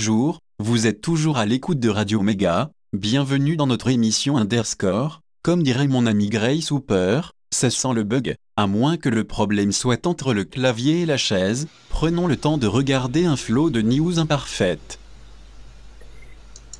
Bonjour, 0.00 0.38
vous 0.58 0.86
êtes 0.86 1.02
toujours 1.02 1.36
à 1.36 1.44
l'écoute 1.44 1.78
de 1.78 1.90
Radio 1.90 2.22
Méga, 2.22 2.70
bienvenue 2.94 3.56
dans 3.56 3.66
notre 3.66 3.90
émission 3.90 4.38
Underscore, 4.38 5.20
comme 5.42 5.62
dirait 5.62 5.88
mon 5.88 6.06
ami 6.06 6.30
Grace 6.30 6.70
Hooper, 6.70 7.20
ça 7.50 7.68
sent 7.68 7.92
le 7.94 8.02
bug, 8.02 8.34
à 8.56 8.66
moins 8.66 8.96
que 8.96 9.10
le 9.10 9.24
problème 9.24 9.72
soit 9.72 10.06
entre 10.06 10.32
le 10.32 10.44
clavier 10.44 11.02
et 11.02 11.06
la 11.06 11.18
chaise, 11.18 11.68
prenons 11.90 12.26
le 12.26 12.38
temps 12.38 12.56
de 12.56 12.66
regarder 12.66 13.26
un 13.26 13.36
flot 13.36 13.68
de 13.68 13.82
news 13.82 14.18
imparfaites. 14.18 14.98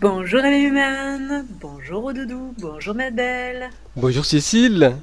Bonjour 0.01 0.41
Human, 0.41 1.45
bonjour 1.61 2.15
Doudou, 2.15 2.55
bonjour 2.59 2.95
ma 2.95 3.11
belle. 3.11 3.69
Bonjour 3.97 4.25
Cécile. 4.25 4.97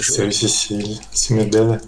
Salut 0.00 0.30
Cécile, 0.30 1.00
c'est 1.10 1.34
ma 1.34 1.44
belle. 1.46 1.80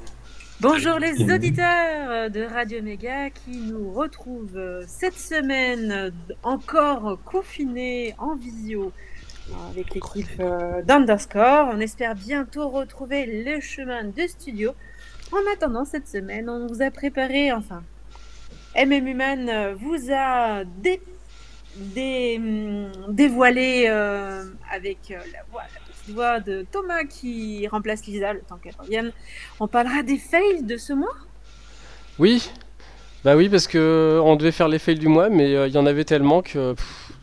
Bonjour 0.61 0.99
les 0.99 1.33
auditeurs 1.33 2.33
de 2.33 2.43
Radio 2.43 2.83
Méga 2.83 3.31
qui 3.31 3.59
nous 3.59 3.93
retrouvent 3.93 4.85
cette 4.89 5.17
semaine 5.17 6.13
encore 6.43 7.17
confinés 7.25 8.17
en 8.19 8.35
visio 8.35 8.93
avec 9.71 9.95
l'équipe 9.95 10.43
d'Underscore. 10.85 11.69
On 11.73 11.79
espère 11.79 12.17
bientôt 12.17 12.69
retrouver 12.71 13.45
le 13.45 13.61
chemin 13.61 14.03
de 14.03 14.27
studio. 14.27 14.73
En 15.31 15.53
attendant 15.55 15.85
cette 15.85 16.09
semaine, 16.09 16.51
on 16.51 16.67
vous 16.67 16.83
a 16.83 16.91
préparé, 16.91 17.53
enfin, 17.53 17.85
MM 18.75 19.07
Human 19.07 19.75
vous 19.75 20.13
a 20.13 20.65
dé, 20.65 21.01
dé, 21.77 22.41
dévoilé 23.11 23.85
euh, 23.87 24.43
avec 24.73 25.11
la 25.11 25.45
voix, 25.53 25.63
la 25.63 25.88
voix 26.13 26.41
de 26.41 26.67
Thomas 26.71 27.05
qui 27.05 27.67
remplace 27.69 28.05
Lisa 28.07 28.33
le 28.33 28.41
temps 28.41 28.57
qu'elle 28.57 28.75
revienne. 28.79 29.13
On 29.61 29.69
parlera 29.69 30.03
des 30.03 30.19
fails 30.19 30.63
de 30.63 30.77
ce 30.77 30.93
mois? 30.93 31.15
Oui, 32.19 32.51
bah 33.25 33.37
oui, 33.37 33.49
parce 33.49 33.67
que 33.67 34.21
on 34.23 34.37
devait 34.37 34.53
faire 34.53 34.69
les 34.69 34.79
fails 34.79 34.99
du 34.99 35.09
mois, 35.09 35.29
mais 35.29 35.69
il 35.69 35.73
y 35.73 35.79
en 35.79 35.87
avait 35.87 36.05
tellement 36.05 36.43
que 36.43 36.75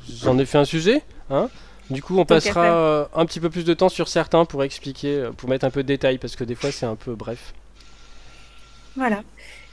j'en 0.10 0.38
ai 0.38 0.46
fait 0.46 0.58
un 0.58 0.66
sujet. 0.66 1.02
Hein 1.30 1.50
du 1.90 2.02
coup, 2.02 2.18
on 2.18 2.26
passera 2.26 2.66
euh, 2.66 3.06
un 3.14 3.26
petit 3.26 3.40
peu 3.40 3.50
plus 3.50 3.66
de 3.66 3.74
temps 3.74 3.90
sur 3.90 4.08
certains 4.08 4.46
pour 4.46 4.64
expliquer, 4.64 5.30
pour 5.38 5.50
mettre 5.50 5.66
un 5.66 5.70
peu 5.70 5.84
de 5.84 5.88
détails, 5.88 6.18
parce 6.18 6.36
que 6.36 6.44
des 6.44 6.56
fois 6.56 6.72
c'est 6.72 6.86
un 6.86 6.96
peu 6.96 7.16
bref. 7.16 7.54
Voilà. 8.96 9.24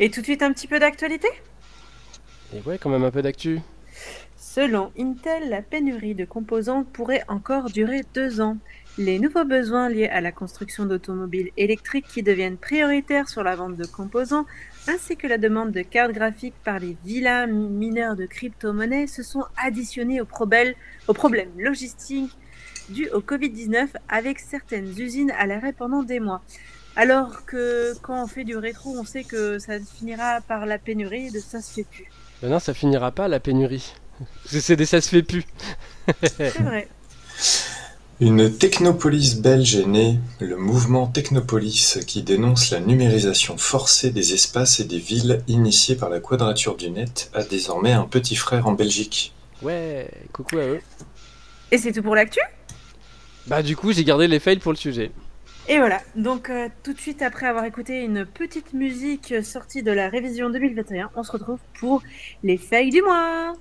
Et 0.01 0.11
tout 0.11 0.21
de 0.21 0.27
suite 0.27 0.43
un 0.43 0.53
petit 0.53 0.67
peu 0.67 0.79
d'actualité? 0.79 1.29
Et 2.55 2.61
ouais, 2.67 2.79
quand 2.79 2.91
même 2.91 3.05
un 3.05 3.11
peu 3.11 3.23
d'actu. 3.23 3.61
Selon 4.37 4.93
Intel, 4.99 5.49
la 5.49 5.63
pénurie 5.63 6.15
de 6.15 6.25
composants 6.25 6.85
pourrait 6.85 7.23
encore 7.29 7.71
durer 7.71 8.03
deux 8.15 8.41
ans. 8.41 8.59
Les 8.99 9.19
nouveaux 9.19 9.45
besoins 9.45 9.89
liés 9.89 10.09
à 10.09 10.21
la 10.21 10.33
construction 10.33 10.85
d'automobiles 10.85 11.51
électriques 11.57 12.07
qui 12.09 12.23
deviennent 12.23 12.59
prioritaires 12.59 13.29
sur 13.29 13.43
la 13.43 13.57
vente 13.57 13.77
de 13.77 13.87
composants, 13.87 14.45
ainsi 14.87 15.17
que 15.17 15.27
la 15.27 15.39
demande 15.39 15.73
de 15.73 15.81
cartes 15.81 16.13
graphiques 16.13 16.55
par 16.63 16.79
les 16.79 16.97
vilains 17.05 17.47
mineurs 17.47 18.17
de 18.17 18.27
crypto-monnaies 18.27 19.07
se 19.07 19.23
sont 19.23 19.45
additionnés 19.57 20.21
aux, 20.21 20.27
problèmes, 20.27 20.75
aux 21.09 21.15
problèmes 21.15 21.51
logistiques 21.57 22.37
dus 22.91 23.09
au 23.11 23.21
Covid-19 23.21 23.89
avec 24.09 24.39
certaines 24.39 24.89
usines 24.99 25.33
à 25.39 25.47
l'arrêt 25.47 25.73
pendant 25.73 26.03
des 26.03 26.21
mois. 26.21 26.43
Alors 26.97 27.47
que 27.47 27.95
quand 28.03 28.23
on 28.23 28.27
fait 28.27 28.45
du 28.45 28.57
rétro, 28.57 28.95
on 28.99 29.05
sait 29.05 29.25
que 29.25 29.59
ça 29.59 29.75
finira 29.81 30.41
par 30.43 30.67
la 30.67 30.79
pénurie, 30.79 31.31
de 31.31 31.39
ça 31.39 31.63
se 31.63 31.73
fait 31.73 31.87
plus. 31.91 32.11
Ben 32.43 32.51
non, 32.51 32.59
ça 32.59 32.75
finira 32.75 33.11
pas 33.11 33.29
la 33.29 33.41
pénurie. 33.41 33.95
C'est 34.45 34.77
des 34.77 34.85
ça 34.85 35.01
se 35.01 35.09
fait 35.09 35.23
plus. 35.23 35.45
C'est 36.23 36.59
vrai. 36.59 36.89
Une 38.25 38.57
technopolis 38.57 39.41
belge 39.41 39.75
est 39.75 39.85
née, 39.85 40.17
le 40.39 40.57
mouvement 40.57 41.09
Technopolis, 41.09 41.99
qui 42.07 42.23
dénonce 42.23 42.71
la 42.71 42.79
numérisation 42.79 43.59
forcée 43.59 44.13
des 44.13 44.33
espaces 44.33 44.79
et 44.79 44.85
des 44.85 45.01
villes 45.01 45.43
initiée 45.49 45.97
par 45.97 46.09
la 46.09 46.21
Quadrature 46.21 46.77
du 46.77 46.89
Net, 46.89 47.33
a 47.35 47.43
désormais 47.43 47.91
un 47.91 48.05
petit 48.05 48.37
frère 48.37 48.69
en 48.69 48.75
Belgique. 48.75 49.35
Ouais, 49.61 50.09
coucou 50.33 50.59
à 50.59 50.67
eux. 50.67 50.81
Et 51.73 51.79
c'est 51.79 51.91
tout 51.91 52.05
pour 52.05 52.15
l'actu? 52.15 52.39
Bah 53.49 53.61
du 53.61 53.75
coup, 53.75 53.91
j'ai 53.91 54.05
gardé 54.05 54.29
les 54.29 54.39
fails 54.39 54.61
pour 54.61 54.71
le 54.71 54.79
sujet. 54.79 55.11
Et 55.67 55.79
voilà, 55.79 56.01
donc 56.15 56.49
euh, 56.49 56.69
tout 56.85 56.93
de 56.93 57.01
suite 57.01 57.23
après 57.23 57.49
avoir 57.49 57.65
écouté 57.65 58.03
une 58.03 58.25
petite 58.25 58.73
musique 58.73 59.35
sortie 59.43 59.83
de 59.83 59.91
la 59.91 60.09
révision 60.09 60.49
2021, 60.49 61.11
on 61.17 61.25
se 61.25 61.33
retrouve 61.33 61.59
pour 61.81 62.05
les 62.45 62.57
fails 62.57 62.91
du 62.91 63.03
mois. 63.03 63.55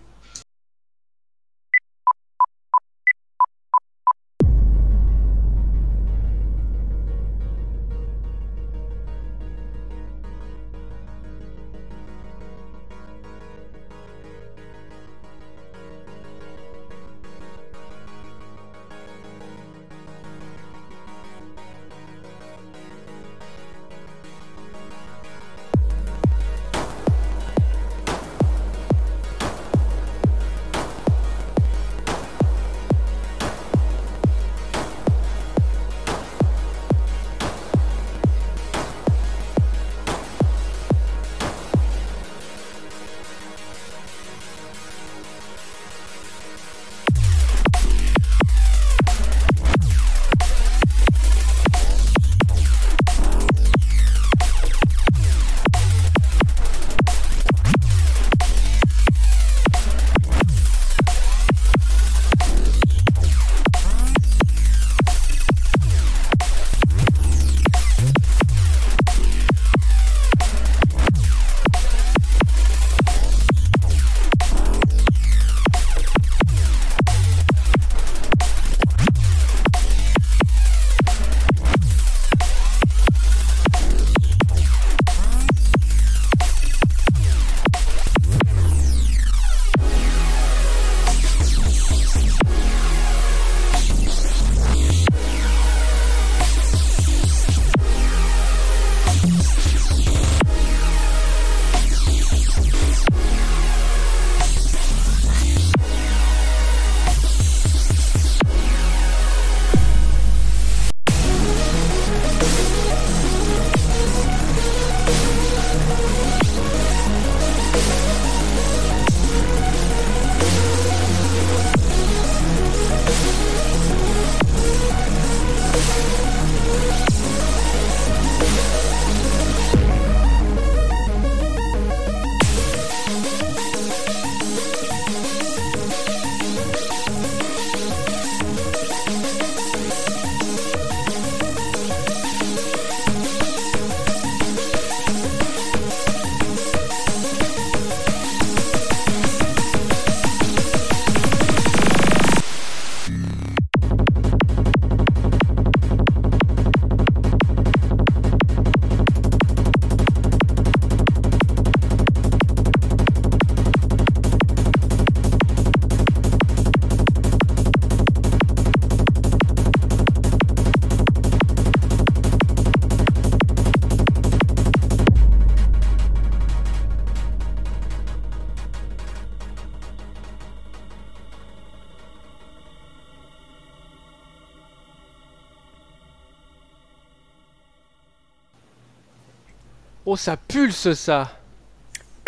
Oh, 190.14 190.18
ça 190.18 190.36
pulse 190.36 190.92
ça 190.92 191.40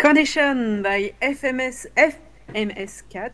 Condition 0.00 0.80
by 0.80 1.12
FMS, 1.20 1.86
FMS4. 2.54 3.30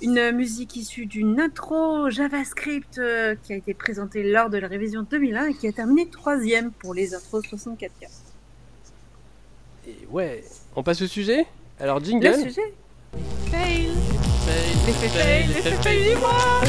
Une 0.00 0.32
musique 0.32 0.76
issue 0.76 1.04
d'une 1.04 1.38
intro 1.38 2.08
JavaScript 2.08 2.96
euh, 2.96 3.34
qui 3.42 3.52
a 3.52 3.56
été 3.56 3.74
présentée 3.74 4.22
lors 4.22 4.48
de 4.48 4.56
la 4.56 4.66
révision 4.66 5.02
2001 5.02 5.48
et 5.48 5.54
qui 5.54 5.68
a 5.68 5.72
terminé 5.72 6.08
troisième 6.08 6.70
pour 6.70 6.94
les 6.94 7.14
intros 7.14 7.44
64K. 7.44 8.08
Et 9.88 10.06
ouais, 10.10 10.42
on 10.74 10.82
passe 10.82 11.02
au 11.02 11.06
sujet 11.06 11.44
Alors 11.78 12.02
jingle 12.02 12.28
Le 12.28 12.48
sujet 12.48 12.72
Fail 13.50 13.90
L'effet 14.86 15.08
fail, 15.08 15.46
l'effet 15.48 15.70
fail 15.82 16.14
du 16.14 16.16
mois 16.16 16.62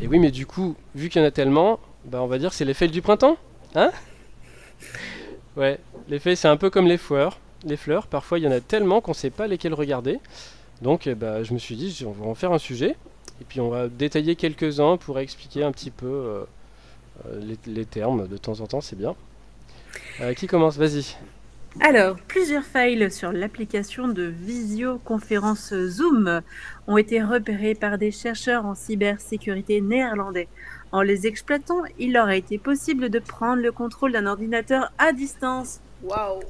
Et 0.00 0.06
oui, 0.06 0.20
mais 0.20 0.30
du 0.30 0.46
coup, 0.46 0.76
vu 0.94 1.08
qu'il 1.08 1.20
y 1.20 1.24
en 1.24 1.26
a 1.26 1.32
tellement, 1.32 1.80
bah 2.06 2.22
on 2.22 2.26
va 2.26 2.38
dire 2.38 2.50
que 2.50 2.56
c'est 2.56 2.64
les 2.64 2.74
fails 2.74 2.90
du 2.90 3.02
printemps 3.02 3.36
Hein? 3.74 3.90
Ouais, 5.56 5.78
les 6.08 6.18
fails 6.18 6.36
c'est 6.36 6.48
un 6.48 6.56
peu 6.56 6.70
comme 6.70 6.86
les 6.86 6.98
fleurs. 6.98 7.38
Les 7.64 7.76
fleurs, 7.76 8.06
parfois 8.06 8.38
il 8.38 8.44
y 8.44 8.48
en 8.48 8.52
a 8.52 8.60
tellement 8.60 9.00
qu'on 9.00 9.14
sait 9.14 9.30
pas 9.30 9.46
lesquelles 9.46 9.74
regarder. 9.74 10.20
Donc 10.82 11.06
eh 11.06 11.14
bah, 11.14 11.42
je 11.42 11.52
me 11.52 11.58
suis 11.58 11.76
dit, 11.76 12.04
on 12.06 12.12
va 12.12 12.26
en 12.26 12.34
faire 12.34 12.52
un 12.52 12.58
sujet. 12.58 12.96
Et 13.40 13.44
puis 13.44 13.60
on 13.60 13.68
va 13.68 13.88
détailler 13.88 14.36
quelques-uns 14.36 14.96
pour 14.96 15.18
expliquer 15.18 15.62
un 15.62 15.72
petit 15.72 15.90
peu 15.90 16.06
euh, 16.06 16.44
euh, 17.26 17.54
les, 17.66 17.84
termes 17.84 18.28
de 18.28 18.36
temps 18.36 18.60
en 18.60 18.66
temps, 18.66 18.80
c'est 18.80 18.96
bien. 18.96 19.14
Euh, 20.20 20.34
qui 20.34 20.46
commence? 20.46 20.76
Vas-y. 20.76 21.16
Alors, 21.80 22.16
plusieurs 22.26 22.64
fails 22.64 23.10
sur 23.10 23.32
l'application 23.32 24.08
de 24.08 24.22
visioconférence 24.22 25.74
Zoom 25.74 26.40
ont 26.86 26.96
été 26.96 27.22
repérés 27.22 27.74
par 27.74 27.98
des 27.98 28.10
chercheurs 28.10 28.64
en 28.64 28.74
cybersécurité 28.74 29.82
néerlandais. 29.82 30.48
En 30.92 31.02
les 31.02 31.26
exploitant, 31.26 31.82
il 31.98 32.12
leur 32.12 32.28
a 32.28 32.36
été 32.36 32.58
possible 32.58 33.10
de 33.10 33.18
prendre 33.18 33.62
le 33.62 33.72
contrôle 33.72 34.12
d'un 34.12 34.26
ordinateur 34.26 34.92
à 34.98 35.12
distance. 35.12 35.80
Waouh 36.02 36.40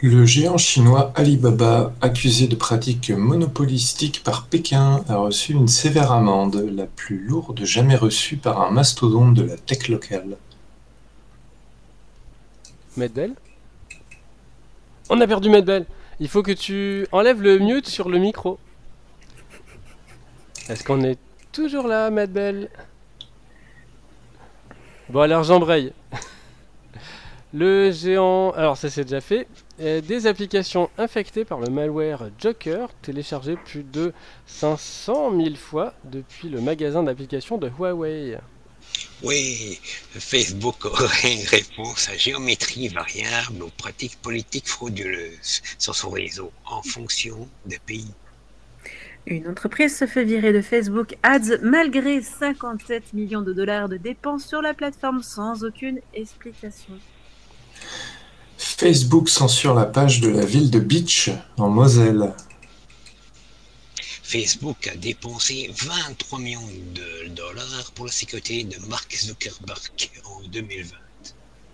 Le 0.00 0.24
géant 0.24 0.56
chinois 0.56 1.12
Alibaba, 1.16 1.92
accusé 2.00 2.46
de 2.46 2.54
pratiques 2.54 3.10
monopolistiques 3.10 4.22
par 4.22 4.46
Pékin, 4.46 5.04
a 5.08 5.16
reçu 5.16 5.52
une 5.52 5.68
sévère 5.68 6.12
amende, 6.12 6.64
la 6.72 6.86
plus 6.86 7.18
lourde 7.18 7.64
jamais 7.64 7.96
reçue 7.96 8.36
par 8.36 8.62
un 8.62 8.70
mastodonte 8.70 9.34
de 9.34 9.42
la 9.42 9.56
tech 9.56 9.88
locale. 9.88 10.36
Medbel 12.96 13.34
On 15.08 15.20
a 15.20 15.26
perdu 15.26 15.50
Medbel 15.50 15.86
Il 16.20 16.28
faut 16.28 16.42
que 16.42 16.52
tu 16.52 17.06
enlèves 17.10 17.42
le 17.42 17.58
mute 17.58 17.88
sur 17.88 18.08
le 18.08 18.18
micro. 18.18 18.58
Est-ce 20.68 20.84
qu'on 20.84 21.02
est 21.02 21.18
toujours 21.52 21.86
là, 21.86 22.10
Medbel 22.10 22.70
Bon 25.08 25.20
alors 25.20 25.42
j'embraye. 25.42 25.92
Le 27.52 27.90
géant... 27.90 28.52
Alors 28.52 28.76
ça 28.76 28.88
c'est 28.90 29.04
déjà 29.04 29.20
fait. 29.20 29.48
Euh, 29.80 30.00
Des 30.00 30.26
applications 30.26 30.88
infectées 30.98 31.44
par 31.44 31.58
le 31.58 31.68
malware 31.68 32.30
Joker, 32.38 32.90
téléchargées 33.02 33.56
plus 33.56 33.82
de 33.82 34.12
500 34.46 35.36
000 35.36 35.56
fois 35.56 35.94
depuis 36.04 36.48
le 36.48 36.60
magasin 36.60 37.02
d'applications 37.02 37.58
de 37.58 37.68
Huawei. 37.68 38.38
Oui, 39.22 39.80
Facebook 39.82 40.84
aurait 40.84 41.34
une 41.34 41.46
réponse 41.46 42.08
à 42.08 42.16
géométrie 42.16 42.88
variable 42.88 43.62
aux 43.62 43.70
pratiques 43.70 44.20
politiques 44.22 44.68
frauduleuses 44.68 45.62
sur 45.78 45.94
son 45.94 46.10
réseau 46.10 46.52
en 46.66 46.82
fonction 46.82 47.48
des 47.66 47.78
pays. 47.80 48.12
Une 49.30 49.46
entreprise 49.46 49.96
se 49.96 50.08
fait 50.08 50.24
virer 50.24 50.52
de 50.52 50.60
Facebook 50.60 51.16
Ads 51.22 51.58
malgré 51.62 52.20
57 52.20 53.12
millions 53.12 53.42
de 53.42 53.52
dollars 53.52 53.88
de 53.88 53.96
dépenses 53.96 54.44
sur 54.44 54.60
la 54.60 54.74
plateforme 54.74 55.22
sans 55.22 55.62
aucune 55.62 56.00
explication. 56.12 56.94
Facebook 58.56 59.28
censure 59.28 59.74
la 59.74 59.86
page 59.86 60.20
de 60.20 60.28
la 60.28 60.44
ville 60.44 60.68
de 60.68 60.80
Beach, 60.80 61.30
en 61.58 61.68
Moselle. 61.68 62.34
Facebook 64.02 64.88
a 64.88 64.96
dépensé 64.96 65.70
23 65.76 66.40
millions 66.40 66.68
de 66.92 67.28
dollars 67.28 67.92
pour 67.94 68.06
la 68.06 68.12
sécurité 68.12 68.64
de 68.64 68.84
Mark 68.88 69.14
Zuckerberg 69.16 70.10
en 70.24 70.42
2020. 70.48 70.96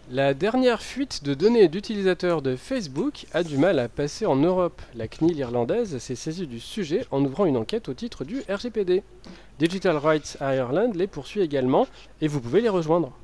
La 0.08 0.34
dernière 0.34 0.82
fuite 0.82 1.24
de 1.24 1.34
données 1.34 1.66
d'utilisateurs 1.66 2.40
de 2.40 2.54
Facebook 2.54 3.26
a 3.32 3.42
du 3.42 3.58
mal 3.58 3.80
à 3.80 3.88
passer 3.88 4.24
en 4.24 4.36
Europe. 4.36 4.80
La 4.94 5.08
CNIL 5.08 5.36
irlandaise 5.36 5.98
s'est 5.98 6.14
saisie 6.14 6.46
du 6.46 6.60
sujet 6.60 7.04
en 7.10 7.24
ouvrant 7.24 7.44
une 7.44 7.56
enquête 7.56 7.88
au 7.88 7.94
titre 7.94 8.24
du 8.24 8.40
RGPD. 8.48 9.02
Digital 9.58 9.96
Rights 9.96 10.38
Ireland 10.40 10.92
les 10.94 11.08
poursuit 11.08 11.40
également 11.40 11.88
et 12.20 12.28
vous 12.28 12.40
pouvez 12.40 12.60
les 12.60 12.68
rejoindre. 12.68 13.18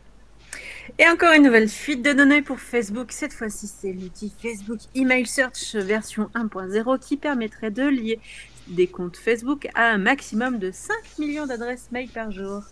Et 0.98 1.06
encore 1.06 1.32
une 1.34 1.44
nouvelle 1.44 1.68
fuite 1.68 2.02
de 2.02 2.14
données 2.14 2.42
pour 2.42 2.58
Facebook. 2.58 3.12
Cette 3.12 3.32
fois-ci, 3.32 3.68
c'est 3.68 3.92
l'outil 3.92 4.32
Facebook 4.42 4.80
Email 4.96 5.28
Search 5.28 5.76
version 5.76 6.30
1.0 6.34 6.98
qui 6.98 7.16
permettrait 7.16 7.70
de 7.70 7.84
lier 7.84 8.18
des 8.66 8.88
comptes 8.88 9.16
Facebook 9.16 9.68
à 9.76 9.84
un 9.84 9.98
maximum 9.98 10.58
de 10.58 10.72
5 10.72 10.96
millions 11.20 11.46
d'adresses 11.46 11.90
mail 11.92 12.08
par 12.08 12.32
jour. 12.32 12.64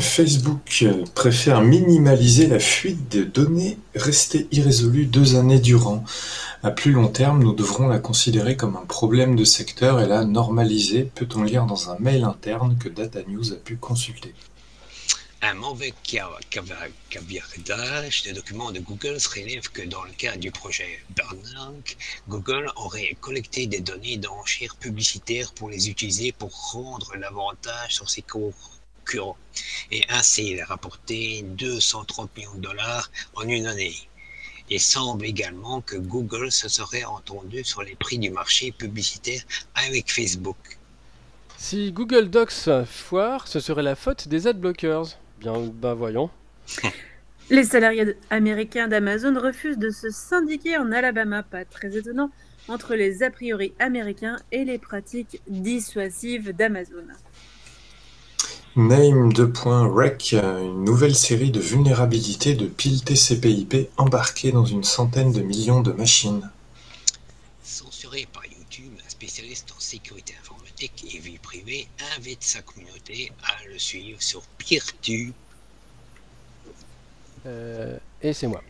Facebook 0.00 0.84
préfère 1.14 1.60
minimaliser 1.60 2.46
la 2.46 2.58
fuite 2.58 3.10
de 3.10 3.24
données 3.24 3.78
restées 3.94 4.48
irrésolues 4.50 5.04
deux 5.06 5.36
années 5.36 5.58
durant. 5.60 6.02
À 6.62 6.70
plus 6.70 6.92
long 6.92 7.08
terme, 7.08 7.42
nous 7.42 7.52
devrons 7.52 7.88
la 7.88 7.98
considérer 7.98 8.56
comme 8.56 8.76
un 8.76 8.86
problème 8.86 9.36
de 9.36 9.44
secteur 9.44 10.00
et 10.00 10.06
la 10.06 10.24
normaliser, 10.24 11.10
peut-on 11.14 11.42
lire 11.42 11.66
dans 11.66 11.90
un 11.90 11.98
mail 11.98 12.24
interne 12.24 12.78
que 12.78 12.88
Data 12.88 13.20
News 13.28 13.52
a 13.52 13.56
pu 13.56 13.76
consulter? 13.76 14.34
Un 15.44 15.54
mauvais 15.54 15.92
cava- 16.04 16.38
cava- 16.50 16.88
caviardage 17.10 18.22
de 18.22 18.30
documents 18.32 18.70
de 18.70 18.78
Google 18.78 19.18
relève 19.34 19.68
que 19.72 19.82
dans 19.82 20.04
le 20.04 20.12
cas 20.16 20.36
du 20.36 20.52
projet 20.52 21.00
Bernanke, 21.16 21.96
Google 22.28 22.70
aurait 22.76 23.16
collecté 23.20 23.66
des 23.66 23.80
données 23.80 24.18
d'enchères 24.18 24.76
publicitaires 24.76 25.52
pour 25.52 25.68
les 25.68 25.90
utiliser 25.90 26.30
pour 26.30 26.52
rendre 26.70 27.12
l'avantage 27.18 27.96
sur 27.96 28.08
ses 28.08 28.22
concurrents 29.04 29.36
et 29.90 30.04
ainsi 30.08 30.60
rapporter 30.62 31.42
230 31.42 32.36
millions 32.36 32.54
de 32.54 32.60
dollars 32.60 33.10
en 33.34 33.42
une 33.42 33.66
année. 33.66 33.94
Il 34.70 34.80
semble 34.80 35.26
également 35.26 35.80
que 35.80 35.96
Google 35.96 36.50
se 36.50 36.68
serait 36.68 37.04
entendu 37.04 37.64
sur 37.64 37.82
les 37.82 37.94
prix 37.94 38.18
du 38.18 38.30
marché 38.30 38.72
publicitaire 38.72 39.42
avec 39.74 40.10
Facebook. 40.10 40.78
Si 41.58 41.92
Google 41.92 42.30
Docs 42.30 42.84
foire, 42.86 43.46
ce 43.48 43.60
serait 43.60 43.82
la 43.82 43.94
faute 43.94 44.28
des 44.28 44.46
adblockers. 44.46 45.18
Bien, 45.40 45.60
bah 45.60 45.94
voyons. 45.94 46.30
Les 47.50 47.64
salariés 47.64 48.16
américains 48.30 48.88
d'Amazon 48.88 49.38
refusent 49.38 49.76
de 49.76 49.90
se 49.90 50.08
syndiquer 50.10 50.78
en 50.78 50.90
Alabama, 50.90 51.42
pas 51.42 51.64
très 51.64 51.96
étonnant, 51.96 52.30
entre 52.68 52.94
les 52.94 53.22
a 53.22 53.30
priori 53.30 53.74
américains 53.78 54.38
et 54.52 54.64
les 54.64 54.78
pratiques 54.78 55.42
dissuasives 55.48 56.52
d'Amazon. 56.52 57.04
Name 58.74 59.34
2.rec, 59.34 60.32
une 60.32 60.84
nouvelle 60.84 61.14
série 61.14 61.50
de 61.50 61.60
vulnérabilités 61.60 62.54
de 62.54 62.64
piles 62.64 63.04
TCP/IP 63.04 63.90
embarquées 63.98 64.50
dans 64.50 64.64
une 64.64 64.82
centaine 64.82 65.30
de 65.30 65.42
millions 65.42 65.82
de 65.82 65.92
machines. 65.92 66.50
Censuré 67.62 68.26
par 68.32 68.46
YouTube, 68.46 68.94
un 69.04 69.10
spécialiste 69.10 69.74
en 69.76 69.78
sécurité 69.78 70.34
informatique 70.40 71.04
et 71.14 71.18
vie 71.18 71.36
privée 71.36 71.86
invite 72.16 72.42
sa 72.42 72.62
communauté 72.62 73.30
à 73.44 73.68
le 73.70 73.78
suivre 73.78 74.22
sur 74.22 74.40
PeerTube. 74.56 75.34
Euh, 77.44 77.98
et 78.22 78.32
c'est 78.32 78.46
moi. 78.46 78.62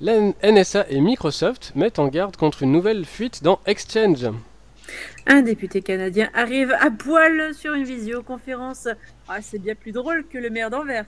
La 0.00 0.32
NSA 0.44 0.88
et 0.90 1.00
Microsoft 1.00 1.72
mettent 1.74 1.98
en 1.98 2.06
garde 2.06 2.36
contre 2.36 2.62
une 2.62 2.70
nouvelle 2.70 3.04
fuite 3.04 3.42
dans 3.42 3.58
Exchange. 3.66 4.28
Un 5.26 5.42
député 5.42 5.82
canadien 5.82 6.30
arrive 6.34 6.72
à 6.80 6.90
poil 6.90 7.54
sur 7.54 7.74
une 7.74 7.84
visioconférence. 7.84 8.88
Ah, 9.28 9.40
c'est 9.42 9.58
bien 9.58 9.74
plus 9.74 9.92
drôle 9.92 10.26
que 10.26 10.38
le 10.38 10.50
maire 10.50 10.70
d'Anvers. 10.70 11.06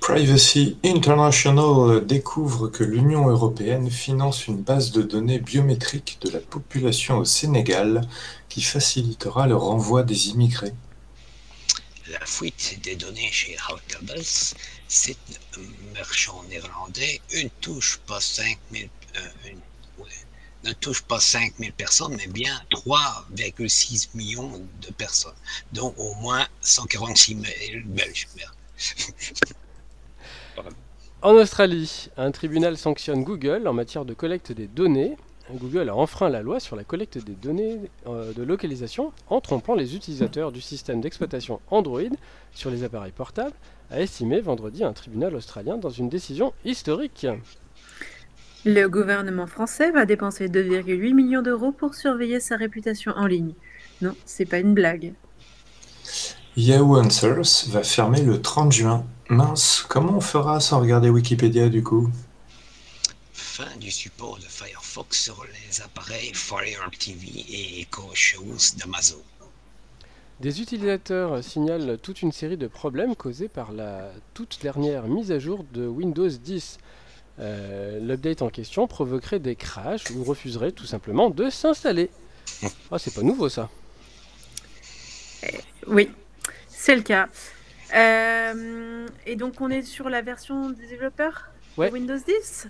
Privacy 0.00 0.78
International 0.82 2.04
découvre 2.06 2.68
que 2.68 2.82
l'Union 2.82 3.28
européenne 3.28 3.90
finance 3.90 4.46
une 4.46 4.62
base 4.62 4.92
de 4.92 5.02
données 5.02 5.38
biométriques 5.38 6.18
de 6.22 6.30
la 6.30 6.40
population 6.40 7.18
au 7.18 7.24
Sénégal 7.24 8.00
qui 8.48 8.62
facilitera 8.62 9.46
le 9.46 9.56
renvoi 9.56 10.02
des 10.02 10.30
immigrés. 10.30 10.72
La 12.10 12.24
fuite 12.26 12.80
des 12.82 12.96
données 12.96 13.30
chez 13.30 13.56
c'est 14.88 15.16
un 15.56 15.94
marchand 15.94 16.42
néerlandais, 16.48 17.20
une 17.32 17.50
touche 17.60 18.00
pas 18.06 18.20
5000 18.20 18.88
euh, 19.16 19.20
ne 20.64 20.72
touche 20.72 21.02
pas 21.02 21.20
5000 21.20 21.72
personnes, 21.72 22.14
mais 22.16 22.26
bien 22.26 22.60
3,6 22.70 24.08
millions 24.14 24.50
de 24.82 24.92
personnes, 24.92 25.34
dont 25.72 25.94
au 25.96 26.14
moins 26.16 26.46
146 26.60 27.34
000 27.34 27.46
Belges. 27.86 28.28
En 31.22 31.34
Australie, 31.34 32.08
un 32.16 32.30
tribunal 32.30 32.78
sanctionne 32.78 33.24
Google 33.24 33.68
en 33.68 33.74
matière 33.74 34.06
de 34.06 34.14
collecte 34.14 34.52
des 34.52 34.66
données. 34.66 35.18
Google 35.52 35.90
a 35.90 35.94
enfreint 35.94 36.30
la 36.30 36.40
loi 36.40 36.60
sur 36.60 36.76
la 36.76 36.84
collecte 36.84 37.18
des 37.18 37.34
données 37.34 37.78
euh, 38.06 38.32
de 38.32 38.42
localisation 38.42 39.12
en 39.28 39.42
trompant 39.42 39.74
les 39.74 39.94
utilisateurs 39.94 40.50
du 40.50 40.62
système 40.62 41.02
d'exploitation 41.02 41.60
Android 41.70 42.00
sur 42.54 42.70
les 42.70 42.84
appareils 42.84 43.12
portables, 43.12 43.54
a 43.90 44.00
estimé 44.00 44.40
vendredi 44.40 44.82
un 44.82 44.94
tribunal 44.94 45.34
australien 45.34 45.76
dans 45.76 45.90
une 45.90 46.08
décision 46.08 46.54
historique. 46.64 47.26
Le 48.66 48.88
gouvernement 48.88 49.46
français 49.46 49.90
va 49.90 50.04
dépenser 50.04 50.48
2,8 50.48 51.14
millions 51.14 51.40
d'euros 51.40 51.72
pour 51.72 51.94
surveiller 51.94 52.40
sa 52.40 52.56
réputation 52.56 53.12
en 53.16 53.26
ligne. 53.26 53.54
Non, 54.02 54.14
c'est 54.26 54.44
pas 54.44 54.58
une 54.58 54.74
blague. 54.74 55.14
Yahoo 56.58 56.98
Answers 56.98 57.68
va 57.68 57.82
fermer 57.82 58.20
le 58.20 58.42
30 58.42 58.70
juin. 58.70 59.06
Mince, 59.30 59.86
comment 59.88 60.18
on 60.18 60.20
fera 60.20 60.60
sans 60.60 60.80
regarder 60.80 61.08
Wikipédia 61.08 61.70
du 61.70 61.82
coup? 61.82 62.10
Fin 63.32 63.76
du 63.80 63.90
support 63.90 64.36
de 64.36 64.44
Firefox 64.44 65.22
sur 65.22 65.42
les 65.44 65.80
appareils 65.80 66.32
Fire 66.34 66.90
TV 66.98 67.28
et 67.48 67.80
Echo 67.80 68.10
Shows 68.12 68.76
d'Amazon. 68.76 69.22
Des 70.40 70.60
utilisateurs 70.60 71.42
signalent 71.42 71.96
toute 72.02 72.20
une 72.20 72.32
série 72.32 72.56
de 72.58 72.66
problèmes 72.66 73.16
causés 73.16 73.48
par 73.48 73.72
la 73.72 74.10
toute 74.34 74.58
dernière 74.60 75.06
mise 75.06 75.32
à 75.32 75.38
jour 75.38 75.64
de 75.72 75.86
Windows 75.86 76.28
10. 76.28 76.78
Euh, 77.40 77.98
L'update 78.00 78.42
en 78.42 78.50
question 78.50 78.86
provoquerait 78.86 79.38
des 79.38 79.56
crashs 79.56 80.10
ou 80.10 80.24
refuserait 80.24 80.72
tout 80.72 80.84
simplement 80.86 81.30
de 81.30 81.48
s'installer. 81.50 82.10
Ah, 82.90 82.98
c'est 82.98 83.14
pas 83.14 83.22
nouveau 83.22 83.48
ça. 83.48 83.70
Oui, 85.86 86.10
c'est 86.68 86.94
le 86.94 87.02
cas. 87.02 87.28
Euh, 87.94 89.06
et 89.26 89.36
donc 89.36 89.60
on 89.60 89.70
est 89.70 89.82
sur 89.82 90.08
la 90.10 90.22
version 90.22 90.70
du 90.70 90.86
développeur 90.86 91.46
Ouais. 91.76 91.88
de 91.88 91.94
Windows 91.94 92.16
10 92.16 92.68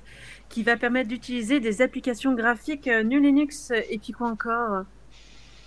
qui 0.48 0.62
va 0.62 0.76
permettre 0.76 1.08
d'utiliser 1.08 1.58
des 1.58 1.80
applications 1.82 2.34
graphiques 2.34 2.86
euh, 2.86 3.02
GNU 3.02 3.20
Linux 3.20 3.72
et 3.90 3.98
puis 3.98 4.12
quoi 4.12 4.28
encore? 4.28 4.84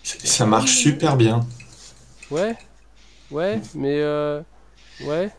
Ça 0.03 0.45
marche 0.45 0.72
super 0.75 1.17
bien. 1.17 1.41
Ouais, 2.31 2.55
ouais, 3.31 3.60
mais 3.75 4.00
euh, 4.01 4.41
ouais. 5.05 5.29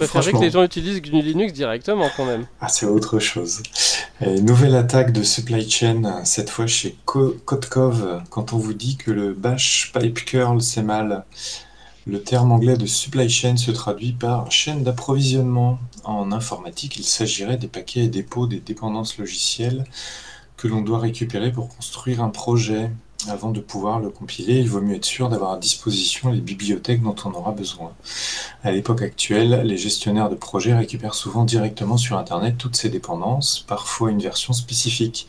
Je 0.00 0.30
que 0.30 0.40
les 0.40 0.50
gens 0.50 0.62
utilisent 0.62 1.00
GNU 1.00 1.22
Linux 1.22 1.52
directement 1.52 2.08
quand 2.16 2.24
même. 2.24 2.46
Ah, 2.60 2.68
c'est 2.68 2.86
autre 2.86 3.18
chose. 3.18 3.62
Et 4.20 4.40
nouvelle 4.40 4.74
attaque 4.74 5.12
de 5.12 5.22
supply 5.22 5.68
chain, 5.68 6.22
cette 6.24 6.50
fois 6.50 6.66
chez 6.66 6.96
Kotkov. 7.04 8.22
Quand 8.30 8.52
on 8.52 8.58
vous 8.58 8.74
dit 8.74 8.96
que 8.96 9.10
le 9.10 9.32
bash 9.32 9.92
pipe 9.92 10.24
curl 10.24 10.60
c'est 10.60 10.82
mal, 10.82 11.24
le 12.06 12.22
terme 12.22 12.52
anglais 12.52 12.76
de 12.76 12.86
supply 12.86 13.28
chain 13.28 13.56
se 13.56 13.70
traduit 13.70 14.12
par 14.12 14.50
chaîne 14.50 14.82
d'approvisionnement. 14.82 15.78
En 16.04 16.32
informatique, 16.32 16.96
il 16.96 17.04
s'agirait 17.04 17.58
des 17.58 17.68
paquets 17.68 18.04
et 18.04 18.08
dépôts 18.08 18.46
des 18.46 18.60
dépendances 18.60 19.18
logicielles 19.18 19.84
que 20.56 20.68
l'on 20.68 20.80
doit 20.80 20.98
récupérer 20.98 21.52
pour 21.52 21.68
construire 21.68 22.22
un 22.22 22.30
projet. 22.30 22.90
Avant 23.26 23.50
de 23.50 23.58
pouvoir 23.58 23.98
le 23.98 24.10
compiler, 24.10 24.58
il 24.58 24.68
vaut 24.68 24.80
mieux 24.80 24.94
être 24.94 25.04
sûr 25.04 25.28
d'avoir 25.28 25.50
à 25.50 25.58
disposition 25.58 26.30
les 26.30 26.40
bibliothèques 26.40 27.02
dont 27.02 27.16
on 27.24 27.32
aura 27.32 27.50
besoin. 27.50 27.92
À 28.62 28.70
l'époque 28.70 29.02
actuelle, 29.02 29.62
les 29.64 29.76
gestionnaires 29.76 30.30
de 30.30 30.36
projets 30.36 30.72
récupèrent 30.72 31.16
souvent 31.16 31.44
directement 31.44 31.96
sur 31.96 32.16
Internet 32.16 32.54
toutes 32.58 32.76
ces 32.76 32.90
dépendances, 32.90 33.64
parfois 33.66 34.12
une 34.12 34.22
version 34.22 34.52
spécifique, 34.52 35.26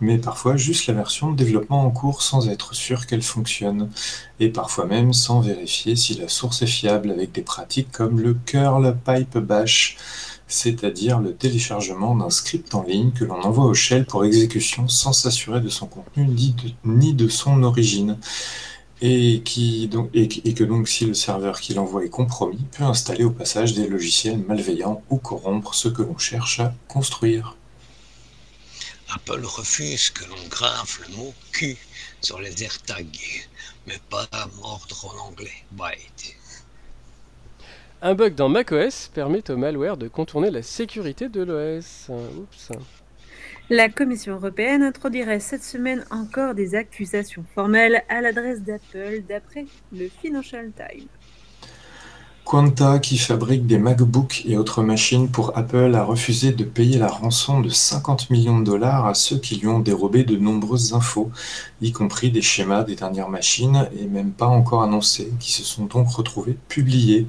mais 0.00 0.16
parfois 0.16 0.56
juste 0.56 0.86
la 0.86 0.94
version 0.94 1.32
de 1.32 1.36
développement 1.36 1.84
en 1.84 1.90
cours 1.90 2.22
sans 2.22 2.48
être 2.48 2.72
sûr 2.72 3.04
qu'elle 3.06 3.22
fonctionne, 3.22 3.90
et 4.38 4.48
parfois 4.48 4.86
même 4.86 5.12
sans 5.12 5.40
vérifier 5.40 5.96
si 5.96 6.14
la 6.14 6.28
source 6.28 6.62
est 6.62 6.66
fiable 6.66 7.10
avec 7.10 7.32
des 7.32 7.42
pratiques 7.42 7.90
comme 7.90 8.20
le 8.20 8.34
curl 8.34 8.96
pipe 9.04 9.38
bash, 9.38 9.96
c'est-à-dire 10.54 11.20
le 11.20 11.34
téléchargement 11.34 12.14
d'un 12.14 12.30
script 12.30 12.74
en 12.74 12.84
ligne 12.84 13.10
que 13.10 13.24
l'on 13.24 13.42
envoie 13.42 13.64
au 13.64 13.74
shell 13.74 14.06
pour 14.06 14.24
exécution 14.24 14.88
sans 14.88 15.12
s'assurer 15.12 15.60
de 15.60 15.68
son 15.68 15.86
contenu 15.86 16.26
ni 16.84 17.12
de, 17.14 17.28
son 17.28 17.62
origine 17.62 18.18
et, 19.00 19.42
qui, 19.44 19.88
donc, 19.88 20.10
et, 20.14 20.54
que 20.54 20.64
donc 20.64 20.88
si 20.88 21.06
le 21.06 21.14
serveur 21.14 21.60
qui 21.60 21.74
l'envoie 21.74 22.04
est 22.04 22.10
compromis, 22.10 22.64
peut 22.76 22.84
installer 22.84 23.24
au 23.24 23.30
passage 23.30 23.74
des 23.74 23.88
logiciels 23.88 24.38
malveillants 24.38 25.02
ou 25.10 25.18
corrompre 25.18 25.74
ce 25.74 25.88
que 25.88 26.02
l'on 26.02 26.18
cherche 26.18 26.60
à 26.60 26.72
construire. 26.88 27.56
Apple 29.12 29.44
refuse 29.44 30.10
que 30.10 30.24
l'on 30.24 30.48
grave 30.48 30.98
le 31.08 31.16
mot 31.16 31.34
Q 31.52 31.76
sur 32.22 32.40
les 32.40 32.62
AirTags, 32.62 33.48
mais 33.86 33.98
pas 34.08 34.28
mordre 34.56 35.14
en 35.14 35.28
anglais. 35.28 35.64
Byte. 35.72 36.36
Un 38.02 38.14
bug 38.14 38.34
dans 38.34 38.48
macOS 38.48 39.10
permet 39.14 39.50
au 39.50 39.56
malware 39.56 39.96
de 39.96 40.08
contourner 40.08 40.50
la 40.50 40.62
sécurité 40.62 41.28
de 41.28 41.42
l'OS. 41.42 42.10
Oups. 42.10 42.72
La 43.70 43.88
Commission 43.88 44.34
européenne 44.34 44.82
introduirait 44.82 45.40
cette 45.40 45.64
semaine 45.64 46.04
encore 46.10 46.54
des 46.54 46.74
accusations 46.74 47.44
formelles 47.54 48.02
à 48.10 48.20
l'adresse 48.20 48.60
d'Apple 48.60 49.22
d'après 49.26 49.64
le 49.90 50.08
Financial 50.20 50.70
Times. 50.76 51.08
Quanta, 52.44 52.98
qui 52.98 53.16
fabrique 53.16 53.66
des 53.66 53.78
MacBooks 53.78 54.42
et 54.44 54.58
autres 54.58 54.82
machines 54.82 55.30
pour 55.30 55.56
Apple, 55.56 55.94
a 55.94 56.04
refusé 56.04 56.52
de 56.52 56.62
payer 56.62 56.98
la 56.98 57.08
rançon 57.08 57.62
de 57.62 57.70
50 57.70 58.28
millions 58.28 58.58
de 58.58 58.64
dollars 58.64 59.06
à 59.06 59.14
ceux 59.14 59.38
qui 59.38 59.56
lui 59.56 59.66
ont 59.66 59.80
dérobé 59.80 60.24
de 60.24 60.36
nombreuses 60.36 60.92
infos, 60.92 61.30
y 61.80 61.90
compris 61.90 62.30
des 62.30 62.42
schémas 62.42 62.84
des 62.84 62.96
dernières 62.96 63.30
machines, 63.30 63.88
et 63.98 64.04
même 64.04 64.32
pas 64.32 64.46
encore 64.46 64.82
annoncés, 64.82 65.32
qui 65.40 65.52
se 65.52 65.64
sont 65.64 65.86
donc 65.86 66.10
retrouvés 66.10 66.58
publiés. 66.68 67.26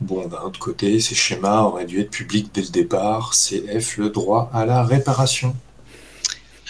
Bon, 0.00 0.26
d'un 0.26 0.40
autre 0.40 0.58
côté, 0.58 0.98
ces 1.00 1.14
schémas 1.14 1.62
auraient 1.62 1.84
dû 1.84 2.00
être 2.00 2.10
publics 2.10 2.50
dès 2.54 2.62
le 2.62 2.68
départ, 2.68 3.32
CF 3.32 3.98
le 3.98 4.08
droit 4.08 4.50
à 4.54 4.64
la 4.64 4.82
réparation. 4.82 5.54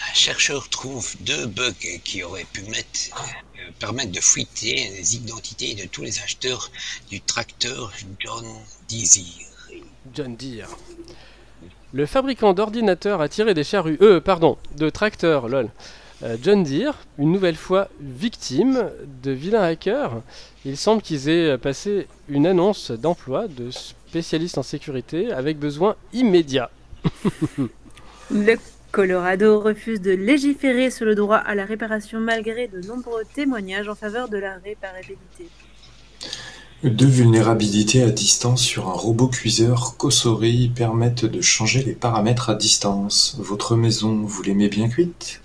Un 0.09 0.13
chercheur 0.13 0.67
trouve 0.67 1.15
deux 1.21 1.45
bugs 1.45 1.71
qui 2.03 2.23
auraient 2.23 2.47
pu 2.51 2.63
mettre, 2.63 2.99
euh, 3.15 3.71
permettre 3.79 4.11
de 4.11 4.19
fuiter 4.19 4.91
les 4.97 5.15
identités 5.15 5.75
de 5.75 5.85
tous 5.85 6.01
les 6.01 6.19
acheteurs 6.19 6.71
du 7.09 7.21
tracteur 7.21 7.93
John 8.19 8.45
Deere. 8.89 9.81
John 10.13 10.35
Deere. 10.35 10.77
Le 11.93 12.05
fabricant 12.05 12.53
d'ordinateurs 12.53 13.21
a 13.21 13.29
tiré 13.29 13.53
des 13.53 13.63
charrues. 13.63 13.97
Euh, 14.01 14.19
pardon, 14.19 14.57
de 14.75 14.89
tracteurs, 14.89 15.47
lol. 15.47 15.69
Euh, 16.23 16.37
John 16.41 16.63
Deere, 16.63 16.95
une 17.17 17.31
nouvelle 17.31 17.55
fois 17.55 17.89
victime 17.99 18.89
de 19.23 19.31
vilains 19.31 19.63
hackers. 19.63 20.21
Il 20.65 20.77
semble 20.77 21.01
qu'ils 21.01 21.29
aient 21.29 21.57
passé 21.57 22.07
une 22.29 22.45
annonce 22.45 22.91
d'emploi 22.91 23.47
de 23.47 23.71
spécialistes 23.71 24.57
en 24.57 24.63
sécurité 24.63 25.31
avec 25.31 25.57
besoin 25.57 25.95
immédiat. 26.13 26.69
Le 28.31 28.55
Colorado 28.91 29.59
refuse 29.59 30.01
de 30.01 30.11
légiférer 30.11 30.91
sur 30.91 31.05
le 31.05 31.15
droit 31.15 31.37
à 31.37 31.55
la 31.55 31.65
réparation 31.65 32.19
malgré 32.19 32.67
de 32.67 32.81
nombreux 32.87 33.23
témoignages 33.33 33.87
en 33.87 33.95
faveur 33.95 34.29
de 34.29 34.37
la 34.37 34.55
réparabilité. 34.57 35.47
Deux 36.83 37.07
vulnérabilités 37.07 38.03
à 38.03 38.09
distance 38.09 38.61
sur 38.61 38.89
un 38.89 38.93
robot 38.93 39.27
cuiseur 39.27 39.97
Cosori 39.97 40.71
permettent 40.75 41.25
de 41.25 41.39
changer 41.39 41.83
les 41.83 41.93
paramètres 41.93 42.49
à 42.49 42.55
distance. 42.55 43.37
Votre 43.39 43.75
maison, 43.75 44.23
vous 44.23 44.43
l'aimez 44.43 44.67
bien 44.67 44.89
cuite? 44.89 45.41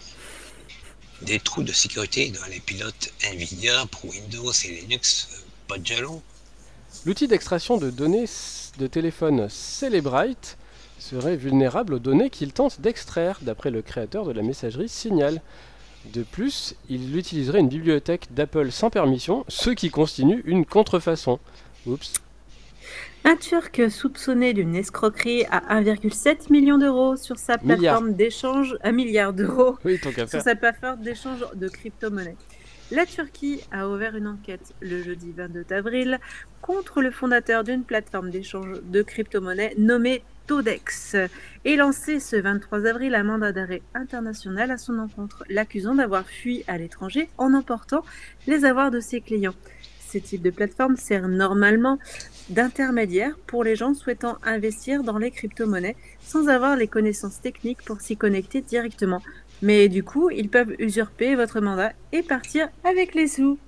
Des 1.23 1.41
trous 1.41 1.63
de 1.63 1.73
sécurité 1.73 2.31
dans 2.31 2.45
les 2.51 2.61
pilotes 2.61 3.13
Nvidia 3.33 3.87
pour 3.87 4.11
Windows 4.11 4.53
et 4.53 4.69
Linux, 4.69 5.29
euh, 5.33 5.37
pas 5.67 5.79
de 5.79 5.87
jalon. 5.87 6.23
L'outil 7.07 7.27
d'extraction 7.27 7.79
de 7.79 7.91
données 7.91 8.27
de 8.79 8.87
téléphone 8.87 9.49
Celebrite 9.49 10.59
serait 10.99 11.37
vulnérable 11.37 11.95
aux 11.95 11.99
données 11.99 12.29
qu'il 12.29 12.53
tente 12.53 12.81
d'extraire, 12.81 13.39
d'après 13.43 13.71
le 13.71 13.81
créateur 13.81 14.27
de 14.27 14.33
la 14.33 14.43
messagerie 14.43 14.89
Signal. 14.89 15.41
De 16.13 16.23
plus, 16.23 16.75
il 16.91 17.17
utiliserait 17.17 17.61
une 17.61 17.69
bibliothèque 17.69 18.29
d'Apple 18.33 18.71
sans 18.71 18.91
permission, 18.91 19.45
ce 19.49 19.71
qui 19.71 19.91
constitue 19.91 20.43
une 20.45 20.67
contrefaçon. 20.67 21.39
Oups. 21.87 22.13
Un 23.29 23.35
Turc 23.35 23.91
soupçonné 23.91 24.53
d'une 24.53 24.77
escroquerie 24.77 25.47
à 25.51 25.81
1,7 25.81 26.53
million 26.53 26.79
d'euros 26.79 27.17
sur 27.17 27.39
sa 27.39 27.59
plateforme 27.59 28.13
d'échange, 28.13 28.79
un 28.85 28.93
milliard 28.93 29.33
d'euros 29.33 29.77
Oui, 29.85 29.99
sur 30.29 30.41
sa 30.41 30.55
plateforme 30.55 31.01
d'échange 31.01 31.45
de 31.57 31.67
crypto-monnaies. 31.67 32.37
La 32.93 33.05
Turquie 33.05 33.63
a 33.73 33.89
ouvert 33.89 34.15
une 34.15 34.29
enquête 34.29 34.75
le 34.79 35.03
jeudi 35.03 35.33
22 35.37 35.65
avril 35.75 36.21
contre 36.63 37.03
le 37.03 37.11
fondateur 37.11 37.65
d'une 37.65 37.83
plateforme 37.83 38.31
d'échange 38.31 38.81
de 38.85 39.03
crypto-monnaies 39.03 39.75
nommée 39.77 40.23
Todex 40.47 41.17
et 41.65 41.75
lancé 41.75 42.21
ce 42.21 42.37
23 42.37 42.87
avril 42.87 43.17
un 43.17 43.25
mandat 43.25 43.51
d'arrêt 43.51 43.83
international 43.95 44.71
à 44.71 44.79
son 44.79 45.01
encontre, 45.01 45.43
l'accusant 45.49 45.97
d'avoir 45.97 46.27
fui 46.29 46.63
à 46.69 46.79
l'étranger 46.79 47.29
en 47.39 47.55
emportant 47.55 48.05
les 48.47 48.65
avoirs 48.65 48.93
de 48.93 49.01
ses 49.01 49.21
clients. 49.21 49.55
Ces 50.09 50.21
types 50.21 50.43
de 50.43 50.51
plateformes 50.51 50.97
servent 50.97 51.31
normalement 51.31 51.99
d'intermédiaire 52.49 53.33
pour 53.47 53.65
les 53.65 53.75
gens 53.75 53.93
souhaitant 53.95 54.39
investir 54.45 55.03
dans 55.03 55.19
les 55.19 55.31
crypto-monnaies 55.31 55.97
sans 56.25 56.49
avoir 56.49 56.77
les 56.77 56.87
connaissances 56.87 57.41
techniques 57.41 57.83
pour 57.83 58.01
s'y 58.01 58.17
connecter 58.17 58.61
directement. 58.61 59.23
Mais 59.63 59.89
du 59.89 60.03
coup, 60.05 60.31
ils 60.31 60.49
peuvent 60.49 60.75
usurper 60.79 61.35
votre 61.35 61.61
mandat 61.61 61.93
et 62.13 62.23
partir 62.23 62.69
avec 62.85 63.15
les 63.15 63.27
sous. 63.27 63.59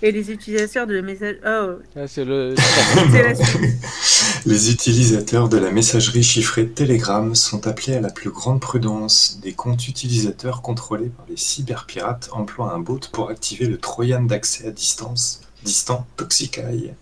Et 0.00 0.12
les 0.12 0.30
utilisateurs 0.30 0.86
de 0.86 1.00
messages... 1.00 1.38
Oh, 1.44 1.80
Ah, 1.96 2.06
c'est 2.06 2.24
le. 2.24 2.54
c'est 3.10 3.22
la 3.22 3.34
suite. 3.34 3.60
Les 4.48 4.70
utilisateurs 4.70 5.50
de 5.50 5.58
la 5.58 5.70
messagerie 5.70 6.22
chiffrée 6.22 6.66
Telegram 6.66 7.34
sont 7.34 7.66
appelés 7.66 7.96
à 7.96 8.00
la 8.00 8.08
plus 8.08 8.30
grande 8.30 8.60
prudence. 8.60 9.40
Des 9.42 9.52
comptes 9.52 9.86
utilisateurs 9.88 10.62
contrôlés 10.62 11.10
par 11.10 11.26
les 11.28 11.36
cyberpirates 11.36 12.30
emploient 12.32 12.72
un 12.72 12.78
bot 12.78 12.98
pour 13.12 13.28
activer 13.28 13.66
le 13.66 13.76
trojan 13.76 14.22
d'accès 14.22 14.66
à 14.66 14.70
distance 14.70 15.42
distant 15.64 16.06
Toxicaille. 16.16 16.94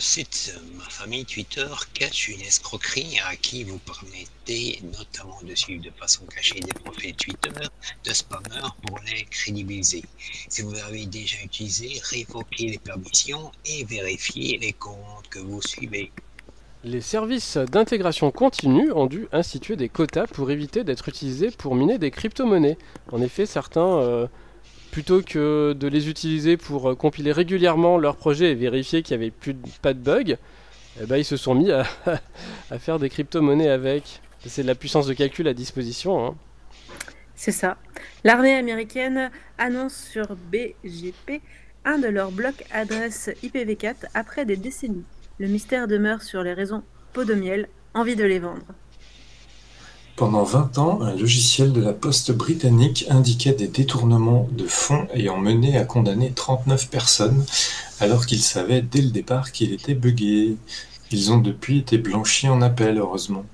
Site 0.00 0.58
Ma 0.78 0.84
Famille 0.84 1.26
Twitter 1.26 1.68
cache 1.92 2.28
une 2.28 2.40
escroquerie 2.40 3.18
à 3.28 3.36
qui 3.36 3.64
vous 3.64 3.78
permettez 3.78 4.80
notamment 4.96 5.38
de 5.42 5.54
suivre 5.54 5.84
de 5.84 5.90
façon 5.90 6.24
cachée 6.24 6.58
des 6.58 6.72
profils 6.72 7.14
Twitter 7.14 7.50
de 8.04 8.12
spammers 8.12 8.74
pour 8.86 8.98
les 9.06 9.24
crédibiliser. 9.26 10.02
Si 10.48 10.62
vous 10.62 10.74
avez 10.78 11.04
déjà 11.04 11.36
utilisé, 11.44 12.00
révoquez 12.02 12.68
les 12.68 12.78
permissions 12.78 13.52
et 13.66 13.84
vérifiez 13.84 14.56
les 14.56 14.72
comptes 14.72 15.28
que 15.28 15.38
vous 15.38 15.60
suivez. 15.60 16.10
Les 16.82 17.02
services 17.02 17.58
d'intégration 17.58 18.30
continue 18.30 18.90
ont 18.92 19.06
dû 19.06 19.28
instituer 19.32 19.76
des 19.76 19.90
quotas 19.90 20.26
pour 20.26 20.50
éviter 20.50 20.82
d'être 20.82 21.10
utilisés 21.10 21.50
pour 21.50 21.74
miner 21.74 21.98
des 21.98 22.10
crypto-monnaies. 22.10 22.78
En 23.12 23.20
effet, 23.20 23.44
certains, 23.44 23.98
euh, 23.98 24.26
plutôt 24.90 25.22
que 25.22 25.72
de 25.72 25.88
les 25.88 26.08
utiliser 26.08 26.56
pour 26.56 26.90
euh, 26.90 26.94
compiler 26.94 27.32
régulièrement 27.32 27.98
leurs 27.98 28.16
projets 28.16 28.52
et 28.52 28.54
vérifier 28.54 29.02
qu'il 29.02 29.16
n'y 29.16 29.24
avait 29.24 29.30
plus 29.30 29.54
pas 29.82 29.94
de 29.94 29.98
bugs, 29.98 30.36
eh 31.00 31.06
ben, 31.06 31.16
ils 31.16 31.24
se 31.24 31.36
sont 31.36 31.54
mis 31.54 31.70
à, 31.70 31.84
à 32.70 32.78
faire 32.78 32.98
des 32.98 33.08
crypto-monnaies 33.08 33.68
avec. 33.68 34.20
C'est 34.46 34.62
de 34.62 34.66
la 34.66 34.74
puissance 34.74 35.06
de 35.06 35.12
calcul 35.14 35.46
à 35.48 35.54
disposition. 35.54 36.26
hein. 36.26 36.34
C'est 37.34 37.52
ça. 37.52 37.76
L'armée 38.24 38.54
américaine 38.54 39.30
annonce 39.58 39.94
sur 39.94 40.36
BGP 40.50 41.40
un 41.84 41.98
de 41.98 42.08
leurs 42.08 42.32
blocs 42.32 42.64
adresse 42.70 43.30
IPv4 43.42 43.94
après 44.14 44.44
des 44.44 44.56
décennies. 44.56 45.04
Le 45.38 45.48
mystère 45.48 45.88
demeure 45.88 46.22
sur 46.22 46.42
les 46.42 46.52
raisons 46.52 46.82
pot 47.12 47.24
de 47.24 47.34
miel, 47.34 47.68
envie 47.94 48.16
de 48.16 48.24
les 48.24 48.38
vendre. 48.38 48.64
Pendant 50.20 50.44
20 50.44 50.76
ans, 50.76 51.00
un 51.00 51.16
logiciel 51.16 51.72
de 51.72 51.80
la 51.80 51.94
poste 51.94 52.30
britannique 52.30 53.06
indiquait 53.08 53.54
des 53.54 53.68
détournements 53.68 54.46
de 54.52 54.66
fonds 54.66 55.08
ayant 55.14 55.38
mené 55.38 55.78
à 55.78 55.86
condamner 55.86 56.30
39 56.30 56.90
personnes, 56.90 57.46
alors 58.00 58.26
qu'ils 58.26 58.42
savaient 58.42 58.82
dès 58.82 59.00
le 59.00 59.08
départ 59.08 59.50
qu'il 59.50 59.72
était 59.72 59.94
buggé. 59.94 60.58
Ils 61.10 61.32
ont 61.32 61.38
depuis 61.38 61.78
été 61.78 61.96
blanchis 61.96 62.50
en 62.50 62.60
appel, 62.60 62.98
heureusement. 62.98 63.46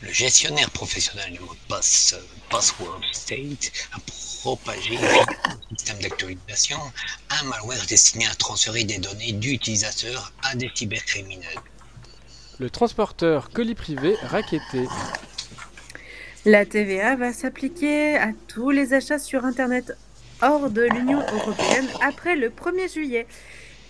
Le 0.00 0.12
gestionnaire 0.12 0.70
professionnel 0.70 1.32
du 1.32 1.38
mot 1.38 1.54
de 1.54 1.68
passe 1.68 2.16
euh, 2.18 2.22
Password 2.50 3.00
State 3.12 3.70
a 3.92 3.98
propagé 4.42 4.98
un 4.98 5.76
système 5.76 6.00
d'actualisation 6.00 6.80
un 7.28 7.44
malware 7.44 7.86
destiné 7.86 8.26
à 8.26 8.34
transférer 8.34 8.82
des 8.82 8.98
données 8.98 9.30
d'utilisateurs 9.30 10.32
à 10.42 10.56
des 10.56 10.72
cybercriminels. 10.74 11.60
Le 12.60 12.68
transporteur 12.68 13.48
colis 13.48 13.74
privé 13.74 14.16
racketté. 14.22 14.86
La 16.44 16.66
TVA 16.66 17.16
va 17.16 17.32
s'appliquer 17.32 18.18
à 18.18 18.32
tous 18.48 18.68
les 18.68 18.92
achats 18.92 19.18
sur 19.18 19.46
Internet 19.46 19.96
hors 20.42 20.68
de 20.68 20.82
l'Union 20.82 21.20
européenne 21.20 21.86
après 22.06 22.36
le 22.36 22.50
1er 22.50 22.92
juillet, 22.92 23.26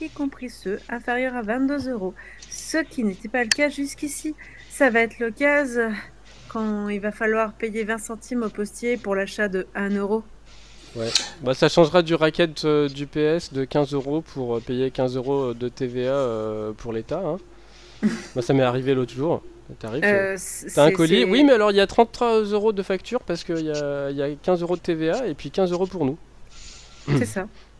y 0.00 0.08
compris 0.08 0.50
ceux 0.50 0.78
inférieurs 0.88 1.34
à 1.34 1.42
22 1.42 1.90
euros, 1.90 2.14
ce 2.48 2.78
qui 2.78 3.02
n'était 3.02 3.28
pas 3.28 3.42
le 3.42 3.48
cas 3.48 3.70
jusqu'ici. 3.70 4.36
Ça 4.70 4.88
va 4.88 5.00
être 5.00 5.18
le 5.18 5.32
cas 5.32 5.66
euh, 5.66 5.90
quand 6.48 6.88
il 6.88 7.00
va 7.00 7.10
falloir 7.10 7.52
payer 7.52 7.82
20 7.82 7.98
centimes 7.98 8.44
au 8.44 8.50
postier 8.50 8.96
pour 8.96 9.16
l'achat 9.16 9.48
de 9.48 9.66
1 9.74 9.96
euro. 9.96 10.22
Bah, 11.42 11.54
ça 11.54 11.68
changera 11.68 12.02
du 12.02 12.14
racket 12.14 12.64
euh, 12.64 12.88
du 12.88 13.08
PS 13.08 13.52
de 13.52 13.64
15 13.64 13.94
euros 13.94 14.20
pour 14.20 14.56
euh, 14.56 14.60
payer 14.60 14.92
15 14.92 15.16
euros 15.16 15.54
de 15.54 15.68
TVA 15.68 16.12
euh, 16.12 16.72
pour 16.72 16.92
l'État. 16.92 17.22
hein. 17.24 17.38
Moi, 18.34 18.42
ça 18.42 18.52
m'est 18.52 18.62
arrivé 18.62 18.94
l'autre 18.94 19.12
jour. 19.12 19.42
Tarif, 19.78 20.02
euh, 20.04 20.36
T'as 20.74 20.86
un 20.86 20.90
colis 20.90 21.24
Oui, 21.24 21.44
mais 21.44 21.52
alors 21.52 21.70
il 21.70 21.76
y 21.76 21.80
a 21.80 21.86
33 21.86 22.42
euros 22.42 22.72
de 22.72 22.82
facture 22.82 23.20
parce 23.20 23.44
qu'il 23.44 23.64
y 23.64 23.70
a, 23.70 24.10
y 24.10 24.20
a 24.20 24.34
15 24.34 24.62
euros 24.62 24.74
de 24.74 24.80
TVA 24.80 25.26
et 25.28 25.34
puis 25.34 25.50
15 25.50 25.70
euros 25.70 25.86
pour 25.86 26.04
nous. 26.04 26.18
C'est 27.18 27.24
ça. 27.24 27.46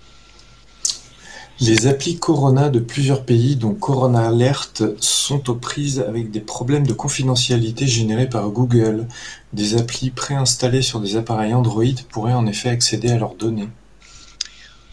Les 1.63 1.87
applis 1.89 2.19
Corona 2.19 2.71
de 2.71 2.81
plusieurs 2.81 3.27
pays, 3.27 3.55
dont 3.55 3.75
Corona 3.75 4.29
Alert, 4.29 4.83
sont 4.99 5.51
aux 5.51 5.55
prises 5.55 6.01
avec 6.01 6.31
des 6.31 6.41
problèmes 6.41 6.87
de 6.87 6.95
confidentialité 6.95 7.87
générés 7.87 8.31
par 8.31 8.49
Google. 8.49 9.07
Des 9.53 9.77
applis 9.77 10.09
préinstallées 10.09 10.81
sur 10.81 11.01
des 11.01 11.17
appareils 11.17 11.53
Android 11.53 11.85
pourraient 12.11 12.33
en 12.33 12.47
effet 12.47 12.71
accéder 12.71 13.11
à 13.11 13.19
leurs 13.19 13.35
données. 13.35 13.69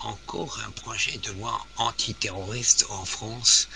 Encore 0.01 0.59
un 0.67 0.71
projet 0.71 1.17
de 1.25 1.39
loi 1.39 1.57
antiterroriste 1.77 2.85
en 2.89 3.05
France 3.05 3.69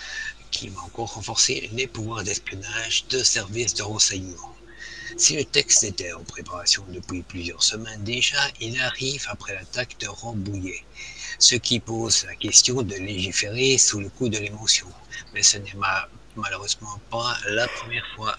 qui 0.52 0.68
va 0.68 0.80
encore 0.82 1.14
renforcer 1.14 1.68
les 1.72 1.88
pouvoirs 1.88 2.22
d'espionnage 2.22 3.06
de 3.10 3.22
services 3.24 3.74
de 3.74 3.82
renseignement. 3.82 4.54
Si 5.16 5.36
le 5.36 5.44
texte 5.44 5.84
était 5.84 6.12
en 6.12 6.24
préparation 6.24 6.84
depuis 6.88 7.22
plusieurs 7.22 7.62
semaines 7.62 8.02
déjà, 8.04 8.42
il 8.60 8.80
arrive 8.80 9.24
après 9.28 9.54
l'attaque 9.54 9.96
de 10.00 10.08
Rambouillet, 10.08 10.82
ce 11.38 11.56
qui 11.56 11.80
pose 11.80 12.24
la 12.24 12.34
question 12.36 12.82
de 12.82 12.94
légiférer 12.94 13.76
sous 13.78 14.00
le 14.00 14.08
coup 14.08 14.28
de 14.28 14.38
l'émotion. 14.38 14.86
Mais 15.34 15.42
ce 15.42 15.58
n'est 15.58 15.74
ma- 15.74 16.08
malheureusement 16.36 16.98
pas 17.10 17.36
la 17.48 17.68
première 17.68 18.06
fois. 18.14 18.36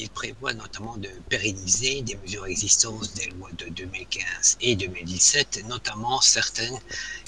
Il 0.00 0.10
prévoit 0.10 0.54
notamment 0.54 0.96
de 0.96 1.08
pérenniser 1.28 2.02
des 2.02 2.16
mesures 2.16 2.46
existantes 2.46 3.12
des 3.14 3.26
lois 3.30 3.50
de 3.58 3.66
2015 3.70 4.58
et 4.60 4.76
2017, 4.76 5.64
notamment 5.68 6.20
certaines 6.20 6.78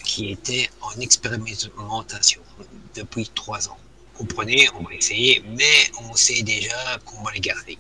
qui 0.04 0.30
étaient 0.30 0.70
en 0.80 0.92
expérimentation 1.00 2.42
depuis 2.94 3.28
trois 3.35 3.68
ans. 3.68 3.78
Comprenez, 4.14 4.68
on 4.78 4.85
va 4.85 4.94
essayer, 4.94 5.42
mais 5.56 5.90
on 6.02 6.14
sait 6.14 6.42
déjà 6.42 6.98
qu'on 7.04 7.22
va 7.22 7.33
les 7.33 7.40
garder. 7.40 7.78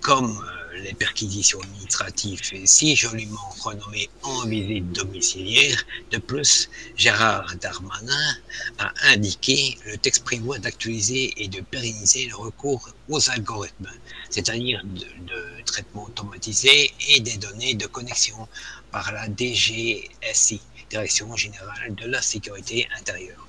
Comme 0.00 0.30
euh, 0.30 0.61
les 0.76 0.94
perquisitions 0.94 1.60
administratives, 1.60 2.40
si 2.64 2.96
joliment 2.96 3.48
renommées 3.60 4.08
en 4.22 4.46
visite 4.46 4.92
domiciliaire, 4.92 5.84
de 6.10 6.18
plus, 6.18 6.68
Gérard 6.96 7.54
Darmanin 7.60 8.36
a 8.78 8.92
indiqué 9.12 9.78
le 9.86 9.96
texte 9.98 10.24
prévoit 10.24 10.58
d'actualiser 10.58 11.32
et 11.36 11.48
de 11.48 11.60
pérenniser 11.60 12.26
le 12.26 12.36
recours 12.36 12.88
aux 13.08 13.30
algorithmes, 13.30 13.90
c'est-à-dire 14.30 14.82
de, 14.84 15.06
de 15.26 15.62
traitement 15.64 16.04
automatisé 16.04 16.92
et 17.08 17.20
des 17.20 17.36
données 17.36 17.74
de 17.74 17.86
connexion 17.86 18.48
par 18.90 19.12
la 19.12 19.26
DGSI, 19.28 20.60
Direction 20.90 21.34
générale 21.36 21.94
de 21.94 22.06
la 22.06 22.20
sécurité 22.20 22.86
intérieure. 22.98 23.46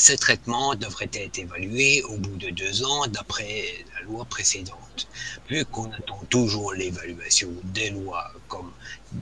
Ces 0.00 0.16
traitements 0.16 0.76
devraient 0.76 1.10
être 1.12 1.40
évalués 1.40 2.04
au 2.04 2.16
bout 2.18 2.36
de 2.36 2.50
deux 2.50 2.84
ans 2.84 3.08
d'après 3.08 3.84
la 3.96 4.02
loi 4.06 4.24
précédente. 4.24 5.08
Vu 5.50 5.64
qu'on 5.64 5.90
attend 5.90 6.22
toujours 6.30 6.72
l'évaluation 6.72 7.48
des 7.64 7.90
lois 7.90 8.30
comme 8.46 8.70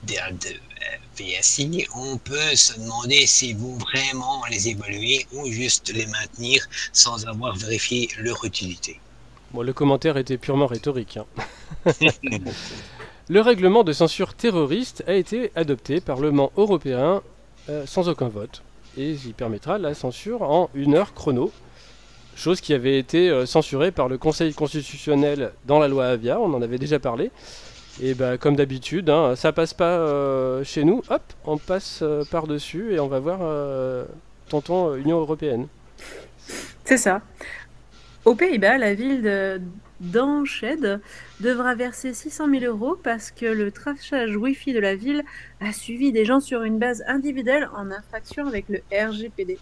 des 0.03 0.19
VSI, 1.17 1.87
on 1.95 2.17
peut 2.17 2.55
se 2.55 2.79
demander 2.79 3.25
s'ils 3.25 3.57
vont 3.57 3.75
vraiment 3.79 4.43
les 4.51 4.67
évaluer 4.69 5.25
ou 5.33 5.47
juste 5.47 5.91
les 5.91 6.05
maintenir 6.05 6.69
sans 6.93 7.25
avoir 7.25 7.55
vérifié 7.55 8.07
leur 8.19 8.45
utilité. 8.45 8.99
Bon, 9.53 9.63
le 9.63 9.73
commentaire 9.73 10.17
était 10.17 10.37
purement 10.37 10.67
rhétorique. 10.67 11.17
hein. 11.17 11.25
Le 13.29 13.41
règlement 13.41 13.83
de 13.83 13.93
censure 13.93 14.35
terroriste 14.35 15.03
a 15.07 15.15
été 15.15 15.51
adopté 15.55 16.01
par 16.01 16.17
le 16.17 16.29
Parlement 16.29 16.51
européen 16.55 17.23
euh, 17.67 17.87
sans 17.87 18.07
aucun 18.09 18.29
vote. 18.29 18.61
Et 18.97 19.11
il 19.11 19.33
permettra 19.33 19.77
la 19.77 19.93
censure 19.93 20.41
en 20.41 20.69
une 20.73 20.95
heure 20.95 21.13
chrono. 21.13 21.51
Chose 22.35 22.61
qui 22.61 22.73
avait 22.73 22.99
été 22.99 23.29
euh, 23.29 23.45
censurée 23.45 23.91
par 23.91 24.09
le 24.09 24.17
Conseil 24.17 24.53
constitutionnel 24.53 25.51
dans 25.65 25.79
la 25.79 25.87
loi 25.87 26.07
Avia, 26.07 26.39
on 26.39 26.53
en 26.53 26.61
avait 26.61 26.77
déjà 26.77 26.99
parlé. 26.99 27.31
Et 28.01 28.13
bah, 28.13 28.37
comme 28.37 28.55
d'habitude, 28.55 29.09
hein, 29.09 29.35
ça 29.35 29.51
passe 29.51 29.73
pas 29.73 29.97
euh, 29.97 30.63
chez 30.63 30.83
nous, 30.83 31.01
hop, 31.09 31.21
on 31.45 31.57
passe 31.57 32.01
euh, 32.03 32.23
par-dessus 32.29 32.93
et 32.93 32.99
on 32.99 33.07
va 33.07 33.19
voir 33.19 33.39
euh, 33.41 34.05
tonton 34.49 34.95
Union 34.95 35.19
Européenne. 35.19 35.67
C'est 36.83 36.97
ça. 36.97 37.21
Aux 38.23 38.35
Pays-Bas, 38.35 38.77
la 38.77 38.93
ville 38.93 39.23
de 39.23 39.61
d'Enschede 39.99 41.01
devra 41.39 41.75
verser 41.75 42.13
600 42.13 42.49
000 42.59 42.65
euros 42.65 42.97
parce 43.01 43.31
que 43.31 43.45
le 43.45 43.71
traçage 43.71 44.35
Wi-Fi 44.35 44.73
de 44.73 44.79
la 44.79 44.95
ville 44.95 45.23
a 45.59 45.73
suivi 45.73 46.11
des 46.11 46.25
gens 46.25 46.39
sur 46.39 46.63
une 46.63 46.79
base 46.79 47.03
individuelle 47.07 47.69
en 47.75 47.91
infraction 47.91 48.47
avec 48.47 48.65
le 48.69 48.81
RGPD. 48.91 49.57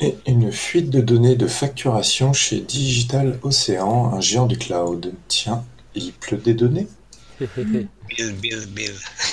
Et 0.00 0.16
une 0.26 0.50
fuite 0.50 0.90
de 0.90 1.00
données 1.00 1.36
de 1.36 1.46
facturation 1.46 2.32
chez 2.32 2.60
Digital 2.60 3.38
Ocean, 3.42 4.12
un 4.12 4.20
géant 4.20 4.46
du 4.46 4.58
cloud. 4.58 5.12
Tiens, 5.28 5.64
il 5.94 6.12
pleut 6.12 6.36
des 6.36 6.54
données 6.54 6.88
Bill, 7.40 8.32
Bill, 8.40 8.66
Bill. 8.68 8.92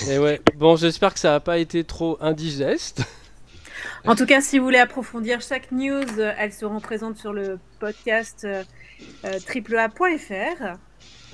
Et 0.10 0.18
ouais, 0.18 0.42
bon, 0.56 0.76
j'espère 0.76 1.14
que 1.14 1.20
ça 1.20 1.32
n'a 1.32 1.40
pas 1.40 1.58
été 1.58 1.84
trop 1.84 2.18
indigeste. 2.22 3.04
En 4.06 4.16
tout 4.16 4.26
cas, 4.26 4.42
si 4.42 4.58
vous 4.58 4.66
voulez 4.66 4.80
approfondir 4.80 5.42
chaque 5.42 5.72
news, 5.72 6.20
euh, 6.20 6.34
elles 6.38 6.54
seront 6.54 6.80
présentes 6.80 7.18
sur 7.18 7.34
le 7.34 7.60
podcast 7.80 8.44
euh, 8.46 8.64
euh, 9.26 9.40
triplea.fr. 9.40 10.78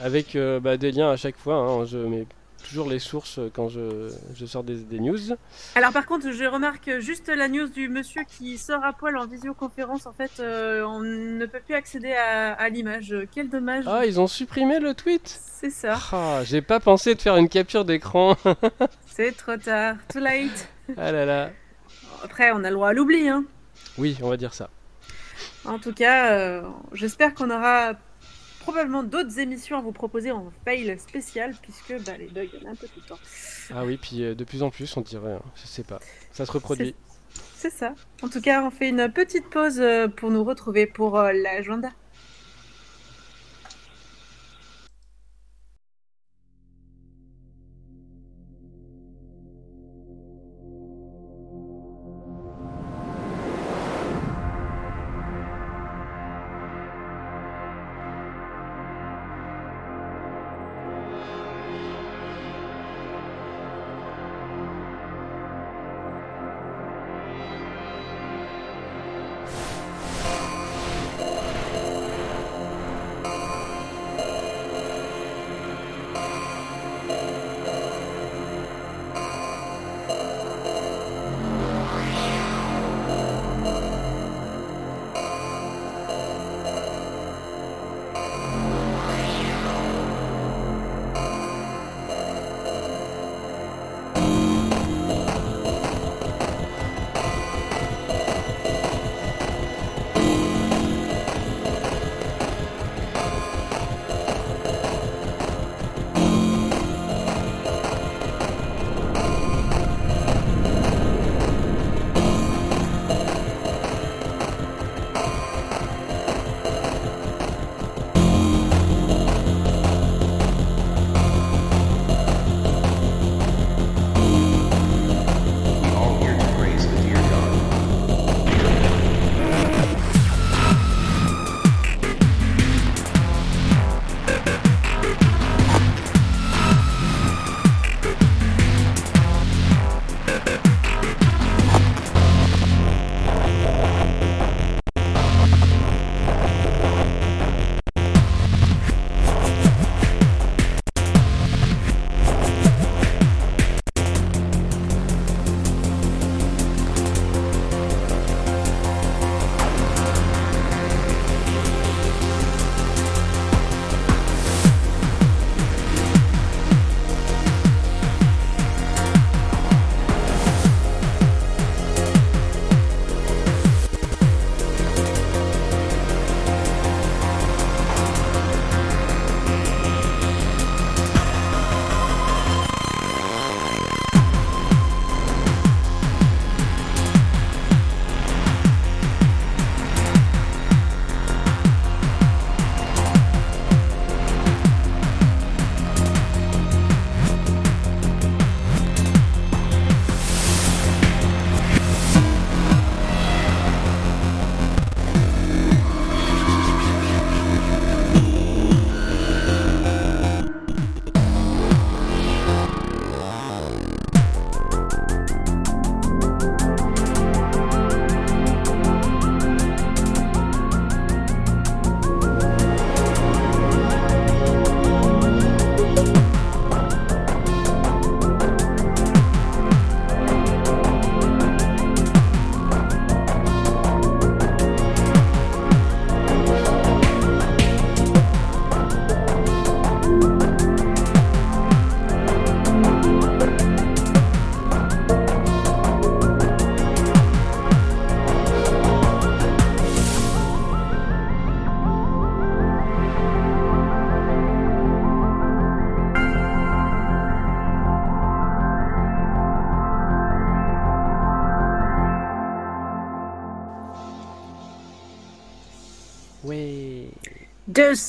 Avec 0.02 0.36
euh, 0.36 0.60
bah, 0.60 0.78
des 0.78 0.92
liens 0.92 1.12
à 1.12 1.16
chaque 1.16 1.38
fois, 1.38 1.56
hein, 1.56 1.86
je 1.86 1.98
mets 1.98 2.26
toujours 2.70 2.90
les 2.90 3.00
sources 3.00 3.40
quand 3.54 3.70
je, 3.70 4.10
sors 4.46 4.64
des, 4.64 5.00
news. 5.00 5.18
Alors 5.76 5.92
par 5.92 6.06
contre, 6.06 6.32
je 6.32 6.44
remarque 6.44 7.00
juste 7.00 7.30
la 7.30 7.48
news 7.48 7.68
du 7.68 7.88
monsieur 7.88 8.24
qui 8.28 8.58
sort 8.58 8.84
à 8.84 8.94
poil 8.94 9.18
en 9.18 9.26
visioconférence. 9.26 10.06
En 10.06 10.14
fait, 10.14 10.32
euh, 10.40 10.84
on 10.84 11.00
ne 11.00 11.46
peut 11.46 11.62
plus 11.66 11.76
accéder 11.76 12.14
à, 12.14 12.70
l'image. 12.70 13.16
Quel 13.34 13.50
dommage. 13.50 13.86
Ah, 13.88 14.06
ils 14.06 14.20
ont 14.20 14.28
supprimé 14.28 14.80
le 14.80 14.94
tweet? 14.94 15.28
C'est 15.28 15.70
ça. 15.70 15.98
Ah, 16.12 16.42
j'ai 16.44 16.62
pas 16.62 16.80
pensé 16.80 17.16
de 17.16 17.22
faire 17.22 17.38
une 17.38 17.50
capture 17.50 17.86
d'écran. 17.86 18.36
C'est 19.06 19.36
trop 19.36 19.58
tard. 19.58 19.96
Too 20.12 20.20
late. 20.20 20.68
Ah 20.98 21.12
là 21.12 21.26
là. 21.26 21.50
Après, 22.24 22.52
on 22.52 22.64
a 22.64 22.70
le 22.70 22.76
droit 22.76 22.90
à 22.90 22.94
l'oubli. 22.94 23.28
Hein. 23.28 23.46
Oui, 23.98 24.18
on 24.22 24.30
va 24.30 24.38
dire 24.38 24.54
ça. 24.54 24.70
En 25.66 25.80
tout 25.80 25.94
cas, 25.94 26.32
euh, 26.32 26.62
j'espère 26.94 27.34
qu'on 27.34 27.50
aura 27.50 27.94
probablement 28.62 29.04
d'autres 29.04 29.40
émissions 29.40 29.78
à 29.78 29.82
vous 29.82 29.92
proposer 29.92 30.32
en 30.32 30.52
fail 30.66 30.98
spécial, 31.00 31.56
puisque 31.62 31.94
bah, 32.06 32.18
les 32.18 32.28
bugs, 32.28 32.44
il 32.54 32.62
y 32.62 32.66
en 32.66 32.70
a 32.70 32.72
un 32.72 32.76
peu 32.76 32.88
tout 32.88 33.00
le 33.02 33.08
temps. 33.08 33.20
Ah 33.74 33.86
oui, 33.86 33.98
puis 33.98 34.24
euh, 34.24 34.36
de 34.36 34.44
plus 34.44 34.64
en 34.64 34.70
plus, 34.70 34.96
on 34.98 35.02
dirait, 35.02 35.34
hein, 35.34 35.42
je 35.56 35.68
sais 35.68 35.84
pas, 35.84 36.00
ça 36.32 36.46
se 36.46 36.52
reproduit. 36.52 36.96
C'est 37.56 37.70
ça. 37.70 37.94
En 38.22 38.30
tout 38.30 38.42
cas, 38.42 38.64
on 38.64 38.72
fait 38.72 38.90
une 38.90 39.12
petite 39.12 39.50
pause 39.50 39.80
euh, 39.80 40.08
pour 40.08 40.32
nous 40.32 40.44
retrouver 40.44 40.86
pour 40.88 41.20
l'agenda. 41.22 41.90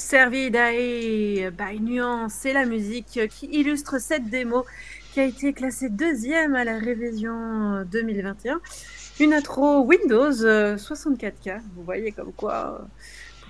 Servidae 0.09 1.51
by 1.51 1.81
Nuance. 1.81 2.33
C'est 2.41 2.55
la 2.55 2.65
musique 2.65 3.21
qui 3.29 3.47
illustre 3.53 4.01
cette 4.01 4.31
démo 4.31 4.65
qui 5.13 5.21
a 5.21 5.25
été 5.25 5.53
classée 5.53 5.91
deuxième 5.91 6.55
à 6.55 6.65
la 6.65 6.79
révision 6.79 7.85
2021. 7.85 8.59
Une 9.21 9.35
intro 9.35 9.83
Windows 9.85 10.31
64K. 10.33 11.49
Euh, 11.49 11.59
Vous 11.77 11.83
voyez 11.85 12.13
comme 12.13 12.33
quoi. 12.33 12.89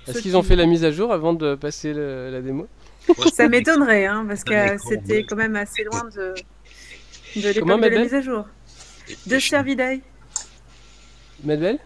Euh, 0.07 0.11
Est-ce 0.11 0.21
qu'ils 0.21 0.35
ont 0.35 0.43
fait 0.43 0.57
la 0.57 0.65
mise 0.65 0.83
à 0.83 0.91
jour 0.91 1.13
avant 1.13 1.31
de 1.33 1.55
passer 1.55 1.93
la 1.93 2.41
démo? 2.41 2.67
Ça 3.33 3.47
m'étonnerait, 3.47 4.05
hein, 4.07 4.25
parce 4.27 4.43
que 4.43 4.53
c'était 4.89 5.23
quand 5.23 5.37
même 5.37 5.55
assez 5.55 5.85
loin 5.85 6.09
de, 6.13 6.33
de 7.37 7.49
l'époque 7.53 7.81
de 7.81 7.87
la 7.87 8.01
mise 8.01 8.13
à 8.13 8.21
jour. 8.21 8.45
De 9.27 9.39
Servidae. 9.39 10.01
Medbel 11.41 11.79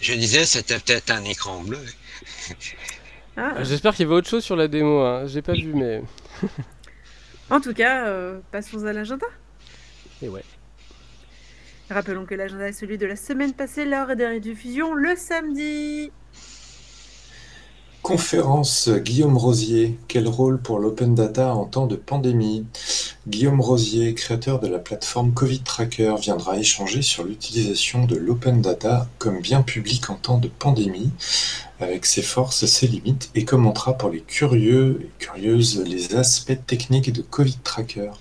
Je 0.00 0.14
disais, 0.14 0.46
c'était 0.46 0.78
peut-être 0.78 1.10
un 1.10 1.22
écran 1.24 1.60
bleu. 1.62 1.80
Ah. 3.36 3.62
J'espère 3.62 3.94
qu'il 3.94 4.04
y 4.04 4.06
avait 4.08 4.16
autre 4.16 4.28
chose 4.28 4.44
sur 4.44 4.56
la 4.56 4.68
démo. 4.68 5.00
Hein. 5.00 5.26
J'ai 5.26 5.42
pas 5.42 5.52
vu, 5.52 5.74
mais. 5.74 6.02
En 7.48 7.60
tout 7.60 7.74
cas, 7.74 8.08
euh, 8.08 8.40
passons 8.50 8.86
à 8.86 8.92
l'agenda. 8.92 9.26
Et 10.20 10.28
ouais. 10.28 10.42
Rappelons 11.88 12.26
que 12.26 12.34
l'agenda 12.34 12.68
est 12.68 12.72
celui 12.72 12.98
de 12.98 13.06
la 13.06 13.14
semaine 13.14 13.52
passée, 13.52 13.84
l'heure 13.84 14.16
des 14.16 14.26
rediffusions 14.26 14.94
le 14.94 15.14
samedi. 15.14 16.10
Conférence 18.06 18.88
Guillaume 18.88 19.36
Rosier, 19.36 19.98
quel 20.06 20.28
rôle 20.28 20.62
pour 20.62 20.78
l'open 20.78 21.16
data 21.16 21.52
en 21.52 21.64
temps 21.64 21.88
de 21.88 21.96
pandémie? 21.96 22.64
Guillaume 23.26 23.60
Rosier, 23.60 24.14
créateur 24.14 24.60
de 24.60 24.68
la 24.68 24.78
plateforme 24.78 25.34
Covid 25.34 25.64
Tracker, 25.64 26.14
viendra 26.20 26.56
échanger 26.56 27.02
sur 27.02 27.24
l'utilisation 27.24 28.04
de 28.04 28.14
l'open 28.14 28.62
data 28.62 29.08
comme 29.18 29.40
bien 29.40 29.62
public 29.62 30.08
en 30.08 30.14
temps 30.14 30.38
de 30.38 30.46
pandémie, 30.46 31.10
avec 31.80 32.06
ses 32.06 32.22
forces, 32.22 32.64
ses 32.66 32.86
limites, 32.86 33.32
et 33.34 33.44
commentera 33.44 33.98
pour 33.98 34.10
les 34.10 34.20
curieux 34.20 35.00
et 35.02 35.10
curieuses 35.18 35.82
les 35.84 36.14
aspects 36.14 36.64
techniques 36.64 37.12
de 37.12 37.22
Covid 37.22 37.58
Tracker. 37.64 38.12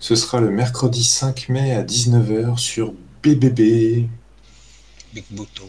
Ce 0.00 0.16
sera 0.16 0.40
le 0.40 0.50
mercredi 0.50 1.04
5 1.04 1.50
mai 1.50 1.72
à 1.72 1.82
19h 1.82 2.56
sur 2.56 2.94
BBB. 3.22 4.08
Big 5.12 5.24
Bouton, 5.32 5.68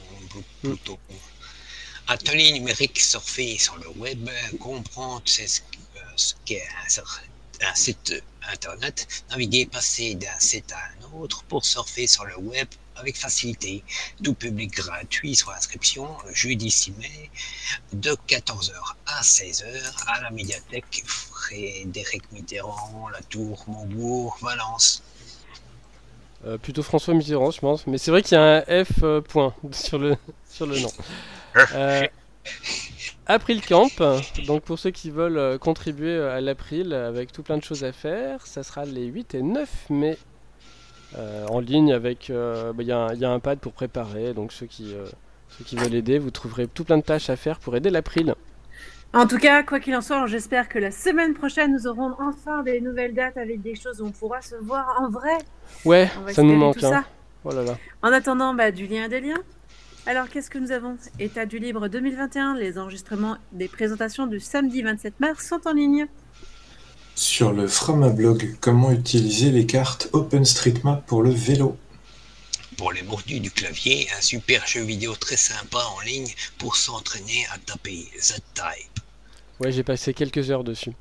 Bouton. 0.64 0.98
Atelier 2.12 2.52
numérique 2.54 3.00
surfer 3.00 3.60
sur 3.60 3.78
le 3.78 3.88
web, 3.90 4.28
comprendre 4.60 5.22
ce 5.28 6.34
qu'est 6.44 6.68
un 7.62 7.76
site 7.76 8.24
internet, 8.52 9.24
naviguer, 9.30 9.68
passer 9.68 10.16
d'un 10.16 10.40
site 10.40 10.72
à 10.72 10.78
un 10.78 11.20
autre 11.20 11.44
pour 11.44 11.64
surfer 11.64 12.08
sur 12.08 12.26
le 12.26 12.36
web 12.40 12.68
avec 12.96 13.16
facilité. 13.16 13.84
Tout 14.24 14.34
public 14.34 14.72
gratuit 14.72 15.36
sur 15.36 15.52
inscription 15.52 16.08
jeudi 16.34 16.72
6 16.72 16.94
mai 16.94 17.30
de 17.94 18.18
14h 18.28 18.72
à 19.06 19.22
16h 19.22 19.66
à 20.08 20.22
la 20.22 20.32
médiathèque 20.32 21.04
Frédéric 21.06 22.24
Mitterrand, 22.32 23.10
La 23.10 23.22
Tour, 23.22 23.64
Montbourg, 23.68 24.36
Valence. 24.42 25.04
Euh, 26.48 26.58
plutôt 26.58 26.82
François 26.82 27.14
Mitterrand, 27.14 27.52
je 27.52 27.60
pense. 27.60 27.86
Mais 27.86 28.00
c'est 28.00 28.10
vrai 28.10 28.24
qu'il 28.24 28.36
y 28.36 28.42
a 28.42 28.64
un 28.68 28.84
F 28.84 29.04
euh, 29.04 29.22
point 29.22 29.54
sur 29.72 30.00
le, 30.00 30.18
sur 30.50 30.66
le 30.66 30.80
nom. 30.80 30.92
Euh, 31.76 32.08
April 33.30 33.62
Camp, 33.62 33.92
donc 34.48 34.64
pour 34.64 34.80
ceux 34.80 34.90
qui 34.90 35.12
veulent 35.12 35.38
euh, 35.38 35.60
contribuer 35.60 36.16
euh, 36.16 36.36
à 36.36 36.42
l'April 36.42 36.94
avec 36.94 37.32
tout 37.32 37.44
plein 37.44 37.60
de 37.60 37.64
choses 37.64 37.84
à 37.84 37.92
faire, 37.92 38.48
ça 38.48 38.64
sera 38.64 38.86
les 38.86 39.06
8 39.06 39.36
et 39.36 39.44
9 39.44 39.90
mai 39.92 40.18
euh, 41.16 41.46
en 41.48 41.60
ligne 41.60 41.94
avec. 41.94 42.30
Il 42.30 42.36
bah, 42.74 42.84
y, 42.84 42.88
y, 42.88 43.26
a 43.26 43.30
un 43.30 43.40
pad 43.40 43.60
pour 43.60 43.74
préparer, 43.74 44.34
donc 44.34 44.52
ceux 44.52 44.66
qui, 44.66 44.96
ceux 45.50 45.64
qui 45.64 45.76
veulent 45.76 45.94
aider, 45.94 46.18
vous 46.18 46.32
trouverez 46.32 46.68
tout 46.68 46.84
plein 46.84 46.98
de 46.98 47.04
tâches 47.04 47.30
à 47.30 47.36
faire 47.36 47.60
pour 47.60 47.76
aider 47.76 47.92
l'April. 47.92 48.34
En 49.14 49.28
tout 49.28 49.38
cas, 49.38 49.62
quoi 49.62 49.80
qu'il 49.80 49.96
en 49.96 50.02
soit, 50.02 50.26
j'espère 50.26 50.68
que 50.68 50.80
la 50.80 50.90
semaine 50.90 51.36
prochaine, 51.36 51.72
nous 51.72 51.86
aurons 51.86 52.16
enfin 52.20 52.64
des 52.64 52.82
nouvelles 52.82 53.14
dates 53.14 53.38
avec 53.38 53.62
des 53.62 53.76
choses 53.76 54.02
où 54.02 54.08
on 54.08 54.12
pourra 54.12 54.42
se 54.42 54.56
voir 54.56 55.00
en 55.00 55.10
vrai. 55.10 55.38
Ouais, 55.86 56.10
ça 56.30 56.42
nous 56.42 56.56
manque. 56.56 56.84
Hein. 56.84 57.04
Oh 57.44 57.52
là 57.52 57.64
là. 57.64 57.78
En 58.02 58.12
attendant, 58.12 58.56
bah, 58.56 58.72
du 58.72 58.88
lien 58.88 59.08
des 59.08 59.22
liens. 59.22 59.42
Alors, 60.10 60.28
qu'est-ce 60.28 60.50
que 60.50 60.58
nous 60.58 60.72
avons? 60.72 60.98
État 61.20 61.46
du 61.46 61.60
Libre 61.60 61.88
2021, 61.88 62.56
les 62.56 62.80
enregistrements 62.80 63.38
des 63.52 63.68
présentations 63.68 64.26
du 64.26 64.40
samedi 64.40 64.82
27 64.82 65.20
mars 65.20 65.48
sont 65.48 65.60
en 65.68 65.72
ligne. 65.72 66.08
Sur 67.14 67.54
le 67.54 67.68
Framablog, 67.68 68.56
comment 68.60 68.90
utiliser 68.92 69.52
les 69.52 69.68
cartes 69.68 70.10
OpenStreetMap 70.14 71.06
pour 71.06 71.22
le 71.22 71.30
vélo? 71.30 71.78
Pour 72.76 72.92
les 72.92 73.04
mordus 73.04 73.40
du 73.40 73.52
clavier, 73.52 74.08
un 74.18 74.22
super 74.22 74.66
jeu 74.66 74.82
vidéo 74.82 75.14
très 75.14 75.38
sympa 75.38 75.78
en 75.96 76.00
ligne 76.00 76.34
pour 76.58 76.76
s'entraîner 76.76 77.46
à 77.54 77.60
taper 77.60 78.08
Z-Type. 78.20 79.00
Ouais, 79.60 79.72
j'ai 79.72 79.84
passé 79.84 80.16
quelques 80.16 80.50
heures 80.50 80.64
dessus. 80.64 80.94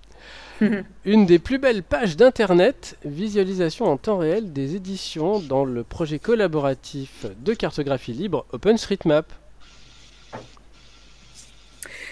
Une 1.04 1.26
des 1.26 1.38
plus 1.38 1.58
belles 1.58 1.82
pages 1.82 2.16
d'Internet, 2.16 2.96
visualisation 3.04 3.86
en 3.86 3.96
temps 3.96 4.18
réel 4.18 4.52
des 4.52 4.74
éditions 4.76 5.40
dans 5.40 5.64
le 5.64 5.84
projet 5.84 6.18
collaboratif 6.18 7.26
de 7.40 7.54
cartographie 7.54 8.12
libre 8.12 8.46
OpenStreetMap. 8.52 9.32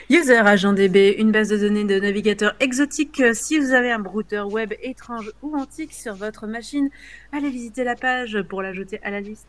User 0.08 0.36
Agent 0.36 0.74
DB, 0.74 1.16
une 1.18 1.32
base 1.32 1.48
de 1.48 1.56
données 1.56 1.84
de 1.84 1.98
navigateurs 1.98 2.54
exotiques. 2.60 3.22
Si 3.34 3.58
vous 3.58 3.72
avez 3.72 3.90
un 3.90 3.98
brouteur 3.98 4.52
web 4.52 4.72
étrange 4.80 5.32
ou 5.42 5.56
antique 5.56 5.92
sur 5.92 6.14
votre 6.14 6.46
machine, 6.46 6.90
allez 7.32 7.50
visiter 7.50 7.82
la 7.82 7.96
page 7.96 8.40
pour 8.48 8.62
l'ajouter 8.62 9.00
à 9.02 9.10
la 9.10 9.20
liste. 9.20 9.48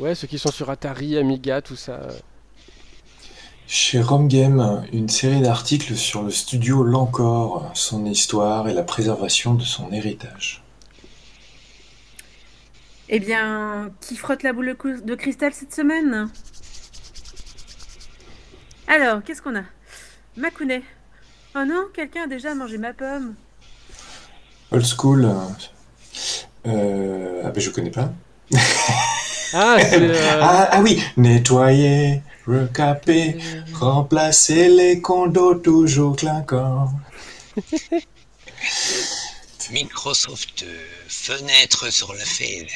Ouais, 0.00 0.16
ceux 0.16 0.26
qui 0.26 0.40
sont 0.40 0.50
sur 0.50 0.70
Atari, 0.70 1.16
Amiga, 1.16 1.62
tout 1.62 1.76
ça. 1.76 2.08
Chez 3.66 4.00
Romgame, 4.00 4.84
une 4.92 5.08
série 5.08 5.40
d'articles 5.40 5.96
sur 5.96 6.22
le 6.22 6.30
studio 6.30 6.82
Lancor, 6.82 7.70
son 7.74 8.04
histoire 8.04 8.68
et 8.68 8.74
la 8.74 8.82
préservation 8.82 9.54
de 9.54 9.64
son 9.64 9.90
héritage. 9.92 10.62
Eh 13.08 13.20
bien, 13.20 13.90
qui 14.00 14.16
frotte 14.16 14.42
la 14.42 14.52
boule 14.52 14.76
de 15.04 15.14
cristal 15.14 15.52
cette 15.52 15.74
semaine? 15.74 16.28
Alors, 18.88 19.22
qu'est-ce 19.22 19.40
qu'on 19.40 19.56
a? 19.56 19.64
Makune. 20.36 20.82
Oh 21.54 21.64
non, 21.66 21.84
quelqu'un 21.94 22.24
a 22.24 22.26
déjà 22.26 22.54
mangé 22.54 22.78
ma 22.78 22.92
pomme. 22.92 23.34
Old 24.70 24.84
school. 24.86 25.30
Euh... 26.66 27.42
Ah 27.44 27.50
ben 27.50 27.60
je 27.60 27.70
connais 27.70 27.90
pas. 27.90 28.10
ah, 29.54 29.76
euh... 29.92 30.38
ah, 30.40 30.68
ah 30.72 30.80
oui, 30.82 31.02
nettoyer, 31.16 32.22
Recaper, 32.46 33.38
remplacer 33.72 34.68
les 34.68 35.00
condos 35.00 35.54
toujours 35.56 36.16
clinquants. 36.16 36.90
Microsoft, 39.70 40.64
fenêtre 41.08 41.92
sur 41.92 42.12
le 42.12 42.18
fil. 42.18 42.66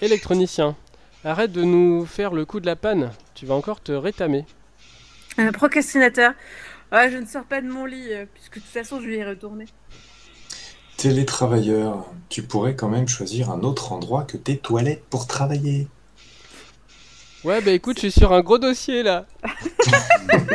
Électronicien, 0.00 0.76
arrête 1.24 1.52
de 1.52 1.62
nous 1.62 2.06
faire 2.06 2.32
le 2.32 2.44
coup 2.44 2.60
de 2.60 2.66
la 2.66 2.76
panne. 2.76 3.10
Tu 3.34 3.46
vas 3.46 3.54
encore 3.54 3.80
te 3.80 3.92
rétamer. 3.92 4.44
Un 5.38 5.50
procrastinateur. 5.50 6.34
Ah, 6.90 7.08
je 7.08 7.16
ne 7.16 7.26
sors 7.26 7.44
pas 7.44 7.62
de 7.62 7.68
mon 7.68 7.86
lit, 7.86 8.10
puisque 8.34 8.56
de 8.56 8.60
toute 8.60 8.70
façon 8.70 9.00
je 9.00 9.06
vais 9.08 9.16
y 9.18 9.24
retourner. 9.24 9.66
Télétravailleur, 10.98 12.06
tu 12.28 12.42
pourrais 12.42 12.76
quand 12.76 12.88
même 12.88 13.08
choisir 13.08 13.50
un 13.50 13.62
autre 13.62 13.92
endroit 13.92 14.24
que 14.24 14.36
tes 14.36 14.58
toilettes 14.58 15.04
pour 15.08 15.26
travailler. 15.26 15.88
Ouais, 17.44 17.60
bah 17.60 17.72
écoute, 17.72 17.96
je 17.96 18.02
suis 18.02 18.12
sur 18.12 18.32
un 18.32 18.40
gros 18.40 18.58
dossier 18.58 19.02
là. 19.02 19.26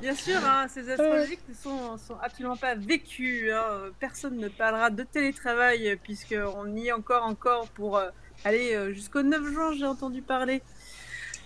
Bien 0.00 0.14
sûr, 0.14 0.38
hein, 0.44 0.66
ces 0.68 0.88
astrologiques 0.88 1.40
ne 1.48 1.54
sont, 1.54 1.98
absolument 2.22 2.56
pas 2.56 2.76
vécus. 2.76 3.50
Hein. 3.52 3.90
Personne 3.98 4.36
ne 4.36 4.46
parlera 4.46 4.90
de 4.90 5.02
télétravail 5.02 5.98
puisqu'on 6.00 6.76
y 6.76 6.86
est 6.86 6.92
encore, 6.92 7.24
encore 7.24 7.66
pour 7.70 7.96
euh, 7.96 8.10
aller 8.44 8.76
euh, 8.76 8.92
jusqu'au 8.92 9.22
9 9.22 9.52
juin, 9.52 9.72
j'ai 9.76 9.86
entendu 9.86 10.22
parler. 10.22 10.62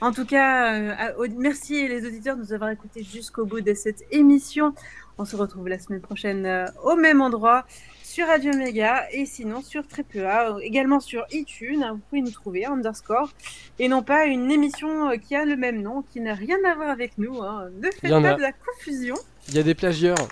En 0.03 0.13
tout 0.13 0.27
cas, 0.27 0.75
euh, 0.75 1.29
merci 1.39 1.89
les 1.89 2.07
auditeurs 2.07 2.37
de 2.37 2.43
nous 2.43 2.53
avoir 2.53 2.69
écoutés 2.69 3.03
jusqu'au 3.03 3.47
bout 3.47 3.63
de 3.63 3.73
cette 3.73 4.05
émission. 4.11 4.75
On 5.17 5.25
se 5.25 5.35
retrouve 5.35 5.69
la 5.69 5.79
semaine 5.79 6.03
prochaine 6.03 6.71
au 6.85 6.97
même 6.97 7.23
endroit 7.23 7.65
sur 8.13 8.27
Radio 8.27 8.53
Méga 8.55 9.07
et 9.11 9.25
sinon 9.25 9.63
sur 9.63 9.89
Triple 9.89 10.27
A, 10.27 10.59
également 10.61 11.01
sur 11.01 11.25
iTunes. 11.31 11.83
Vous 11.93 12.01
pouvez 12.11 12.21
nous 12.21 12.31
trouver 12.31 12.67
underscore 12.67 13.33
et 13.79 13.89
non 13.89 14.03
pas 14.03 14.27
une 14.27 14.51
émission 14.51 15.09
euh, 15.09 15.17
qui 15.17 15.35
a 15.35 15.47
le 15.47 15.57
même 15.57 15.81
nom, 15.81 16.03
qui 16.13 16.21
n'a 16.21 16.35
rien 16.35 16.59
à 16.71 16.75
voir 16.75 16.91
avec 16.91 17.17
nous. 17.17 17.43
Hein. 17.43 17.71
Ne 17.81 17.91
faites 17.91 18.11
pas 18.11 18.35
de 18.35 18.43
la 18.43 18.53
confusion. 18.53 19.15
Il 19.49 19.55
y 19.55 19.59
a 19.61 19.63
des 19.63 19.75
plagieurs. 19.75 20.29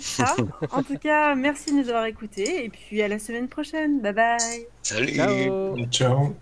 Ça. 0.00 0.34
en 0.72 0.82
tout 0.82 0.98
cas, 0.98 1.36
merci 1.36 1.70
de 1.70 1.76
nous 1.76 1.88
avoir 1.88 2.06
écoutés 2.06 2.64
et 2.64 2.68
puis 2.68 3.00
à 3.00 3.06
la 3.06 3.20
semaine 3.20 3.46
prochaine. 3.46 4.00
Bye 4.00 4.12
bye. 4.12 4.66
Salut. 4.82 5.14
Ciao. 5.14 5.86
Ciao. 5.92 6.34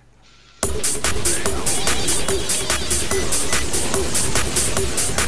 Ciao. 5.10 5.27